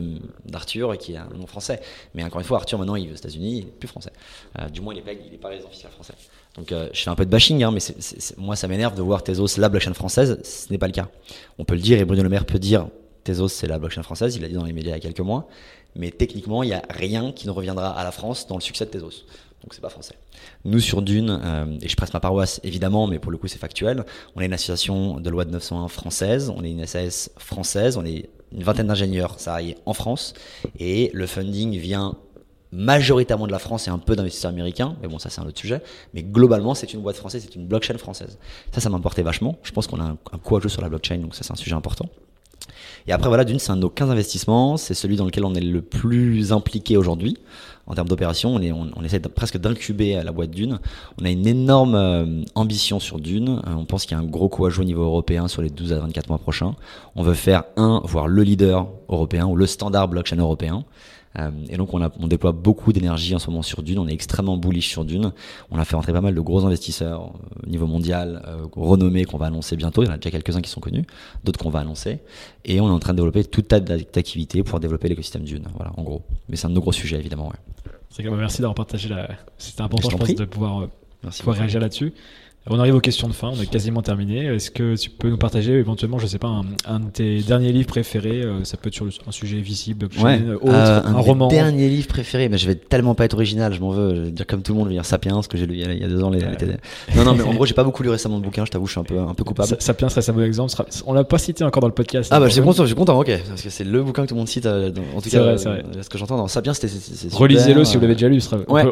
[0.44, 1.80] d'Arthur qui est un nom français.
[2.14, 4.12] Mais encore une fois, Arthur maintenant il est aux États-Unis, il n'est plus français.
[4.58, 6.14] Euh, du moins, il n'est il est pas résident fiscal français.
[6.56, 7.80] Donc, je fais un peu de bashing, hein, mais
[8.36, 11.08] moi ça m'énerve de voir Tezos la blockchain française, ce n'est pas le cas.
[11.58, 12.88] On peut le dire et Bruno Le Maire peut dire
[13.24, 15.20] Tezos, c'est la blockchain française, il l'a dit dans les médias il y a quelques
[15.20, 15.48] mois.
[15.96, 18.86] Mais techniquement, il n'y a rien qui ne reviendra à la France dans le succès
[18.86, 19.24] de Tezos.
[19.62, 20.14] Donc c'est pas français.
[20.64, 23.58] Nous sur Dune, euh, et je presse ma paroisse évidemment, mais pour le coup c'est
[23.58, 24.04] factuel,
[24.34, 28.04] on est une association de loi de 901 française, on est une SAS française, on
[28.04, 30.32] est une vingtaine d'ingénieurs salariés en France,
[30.78, 32.16] et le funding vient
[32.72, 35.58] majoritairement de la France et un peu d'investisseurs américains, mais bon ça c'est un autre
[35.58, 35.82] sujet,
[36.14, 38.38] mais globalement c'est une boîte française, c'est une blockchain française.
[38.72, 41.18] Ça ça m'importait vachement, je pense qu'on a un, un à jouer sur la blockchain,
[41.18, 42.08] donc ça c'est un sujet important.
[43.10, 44.76] Et après, voilà, d'une, c'est un de nos 15 investissements.
[44.76, 47.36] C'est celui dans lequel on est le plus impliqué aujourd'hui
[47.88, 48.54] en termes d'opération.
[48.54, 50.78] On, on, essaie presque d'incuber la boîte d'une.
[51.20, 53.48] On a une énorme euh, ambition sur d'une.
[53.66, 55.60] Euh, on pense qu'il y a un gros coup à jouer au niveau européen sur
[55.60, 56.76] les 12 à 24 mois prochains.
[57.16, 60.84] On veut faire un, voire le leader européen ou le standard blockchain européen.
[61.38, 64.08] Euh, et donc on, a, on déploie beaucoup d'énergie en ce moment sur Dune, on
[64.08, 65.32] est extrêmement bullish sur Dune.
[65.70, 69.24] On a fait entrer pas mal de gros investisseurs euh, au niveau mondial, euh, renommés
[69.24, 70.02] qu'on va annoncer bientôt.
[70.02, 71.04] Il y en a déjà quelques-uns qui sont connus,
[71.44, 72.18] d'autres qu'on va annoncer.
[72.64, 75.68] Et on est en train de développer tout tas d'activités pour développer l'écosystème Dune.
[75.76, 76.22] Voilà, en gros.
[76.48, 77.48] Mais c'est un de nos gros sujets évidemment.
[77.48, 78.30] Ouais.
[78.36, 79.28] Merci d'avoir partagé la.
[79.56, 80.88] C'était important, je, pense, de pouvoir,
[81.22, 82.12] pouvoir réagir là-dessus.
[82.68, 84.44] On arrive aux questions de fin, on a quasiment terminé.
[84.44, 87.88] Est-ce que tu peux nous partager éventuellement, je sais pas, un, de tes derniers livres
[87.88, 90.42] préférés euh, Ça peut être sur un sujet visible, ouais.
[90.60, 91.48] autre, euh, un, un roman.
[91.48, 94.14] Dernier livre préféré, mais je vais tellement pas être original, je m'en veux.
[94.14, 95.98] Je vais dire comme tout le monde, je vais dire Sapiens, que j'ai lu il
[95.98, 96.28] y, a, deux ans.
[96.28, 96.40] Les,
[97.16, 98.92] Non, non, mais en gros, j'ai pas beaucoup lu récemment de bouquins, je t'avoue, je
[98.92, 99.76] suis un peu, un peu coupable.
[99.78, 100.74] Sapiens serait un bon exemple.
[101.06, 102.30] On l'a pas cité encore dans le podcast.
[102.30, 103.32] Ah bah, je suis content, je suis content, ok.
[103.48, 105.56] Parce que c'est le bouquin que tout le monde cite, euh, en tout cas, vrai,
[105.56, 105.82] vrai.
[106.02, 106.92] ce que j'entends dans Sapiens, c'était.
[107.32, 108.42] Relisez-le si vous l'avez déjà lu.
[108.68, 108.84] Ouais.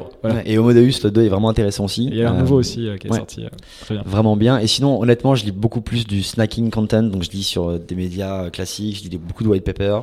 [0.47, 2.07] Et Homo Deus, le 2 est vraiment intéressant aussi.
[2.07, 3.45] Il y a un nouveau aussi qui est sorti.
[3.89, 4.03] Bien.
[4.05, 4.59] Vraiment bien.
[4.59, 7.03] Et sinon, honnêtement, je lis beaucoup plus du snacking content.
[7.03, 10.01] Donc, je lis sur euh, des médias euh, classiques, je lis beaucoup de white paper.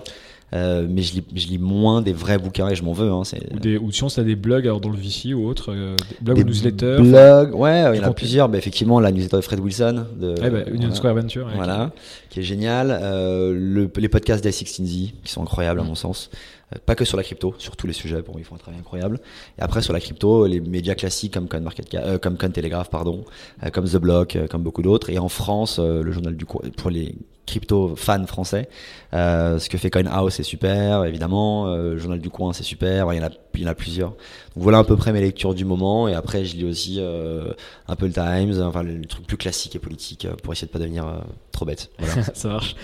[0.54, 3.10] Euh, mais je lis, je lis moins des vrais bouquins et je m'en veux.
[3.10, 6.38] Hein, ou, des, ou sinon, des blogs alors, dans le VC ou autre, euh, blogs
[6.38, 6.98] ou newsletters.
[7.02, 8.48] Blogs, ouais, il y en a plusieurs.
[8.48, 10.06] Bah, effectivement, la newsletter de Fred Wilson.
[10.16, 11.48] De, bah, Union Square Venture.
[11.56, 11.92] voilà,
[12.30, 13.00] qui est génial.
[13.02, 16.30] le, les podcasts d'I16Z qui sont incroyables à mon sens.
[16.74, 18.80] Euh, pas que sur la crypto, sur tous les sujets, moi, ils font un travail
[18.80, 19.20] incroyable.
[19.58, 23.24] Et après, sur la crypto, les médias classiques comme Coin, Market, euh, comme Telegraph, pardon,
[23.64, 25.10] euh, comme The Block, comme beaucoup d'autres.
[25.10, 28.68] Et en France, le journal du pour les crypto fans français,
[29.14, 31.68] ce que fait Coin House, c'est super, évidemment.
[31.76, 33.14] le journal du coin, c'est super.
[33.14, 34.10] Il y, en a, il y en a plusieurs.
[34.10, 36.08] Donc voilà à peu près mes lectures du moment.
[36.08, 39.80] Et après, je lis aussi un peu le Times, enfin le, truc plus classique et
[39.80, 41.92] politique pour essayer de pas devenir trop bête.
[42.00, 42.24] Voilà.
[42.34, 42.76] Ça marche.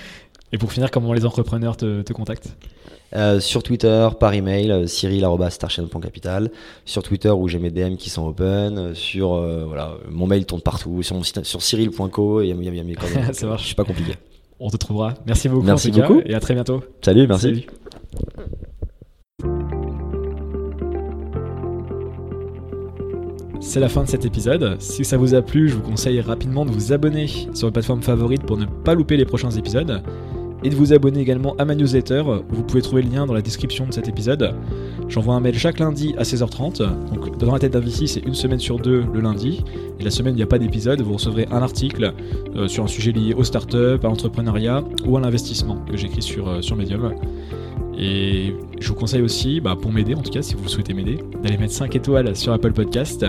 [0.53, 2.55] Et pour finir, comment les entrepreneurs te, te contactent
[3.13, 6.49] euh, sur Twitter, par email, euh, cyril.starchain.capital.
[6.85, 8.77] Sur Twitter où j'ai mes DM qui sont open.
[8.77, 9.35] Euh, sur
[9.67, 11.03] voilà, mon mail tourne partout.
[11.03, 13.21] Sur mon site, sur cyril.co, il y a, y a mes coordonnées.
[13.33, 13.63] Ça marche.
[13.63, 14.13] Je suis pas compliqué.
[14.59, 15.13] On te trouvera.
[15.25, 15.65] Merci beaucoup.
[15.65, 16.21] Merci beaucoup.
[16.25, 16.81] et à très bientôt.
[17.01, 17.47] Salut, merci.
[17.47, 17.65] Salut.
[23.59, 24.77] C'est la fin de cet épisode.
[24.79, 28.01] Si ça vous a plu, je vous conseille rapidement de vous abonner sur votre plateforme
[28.01, 30.01] favorite pour ne pas louper les prochains épisodes
[30.63, 32.23] et de vous abonner également à ma newsletter.
[32.49, 34.53] Vous pouvez trouver le lien dans la description de cet épisode.
[35.07, 36.79] J'envoie un mail chaque lundi à 16h30.
[37.13, 39.63] Donc dans la tête d'un c'est une semaine sur deux le lundi.
[39.99, 41.01] Et la semaine, il n'y a pas d'épisode.
[41.01, 42.13] Vous recevrez un article
[42.55, 46.47] euh, sur un sujet lié aux startups, à l'entrepreneuriat ou à l'investissement que j'écris sur,
[46.47, 47.13] euh, Medium.
[47.97, 51.19] Et je vous conseille aussi, bah, pour m'aider en tout cas, si vous souhaitez m'aider,
[51.43, 53.25] d'aller mettre 5 étoiles sur Apple Podcast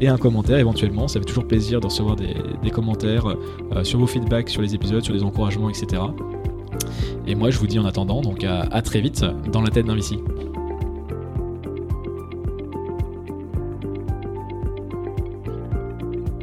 [0.00, 1.08] et un commentaire éventuellement.
[1.08, 5.02] Ça fait toujours plaisir de recevoir des, commentaires euh, sur vos feedbacks sur les épisodes,
[5.02, 6.02] sur les encouragements, etc.
[7.26, 9.96] Et moi, je vous dis en attendant, donc à, très vite dans la tête d'un
[9.96, 10.18] VC.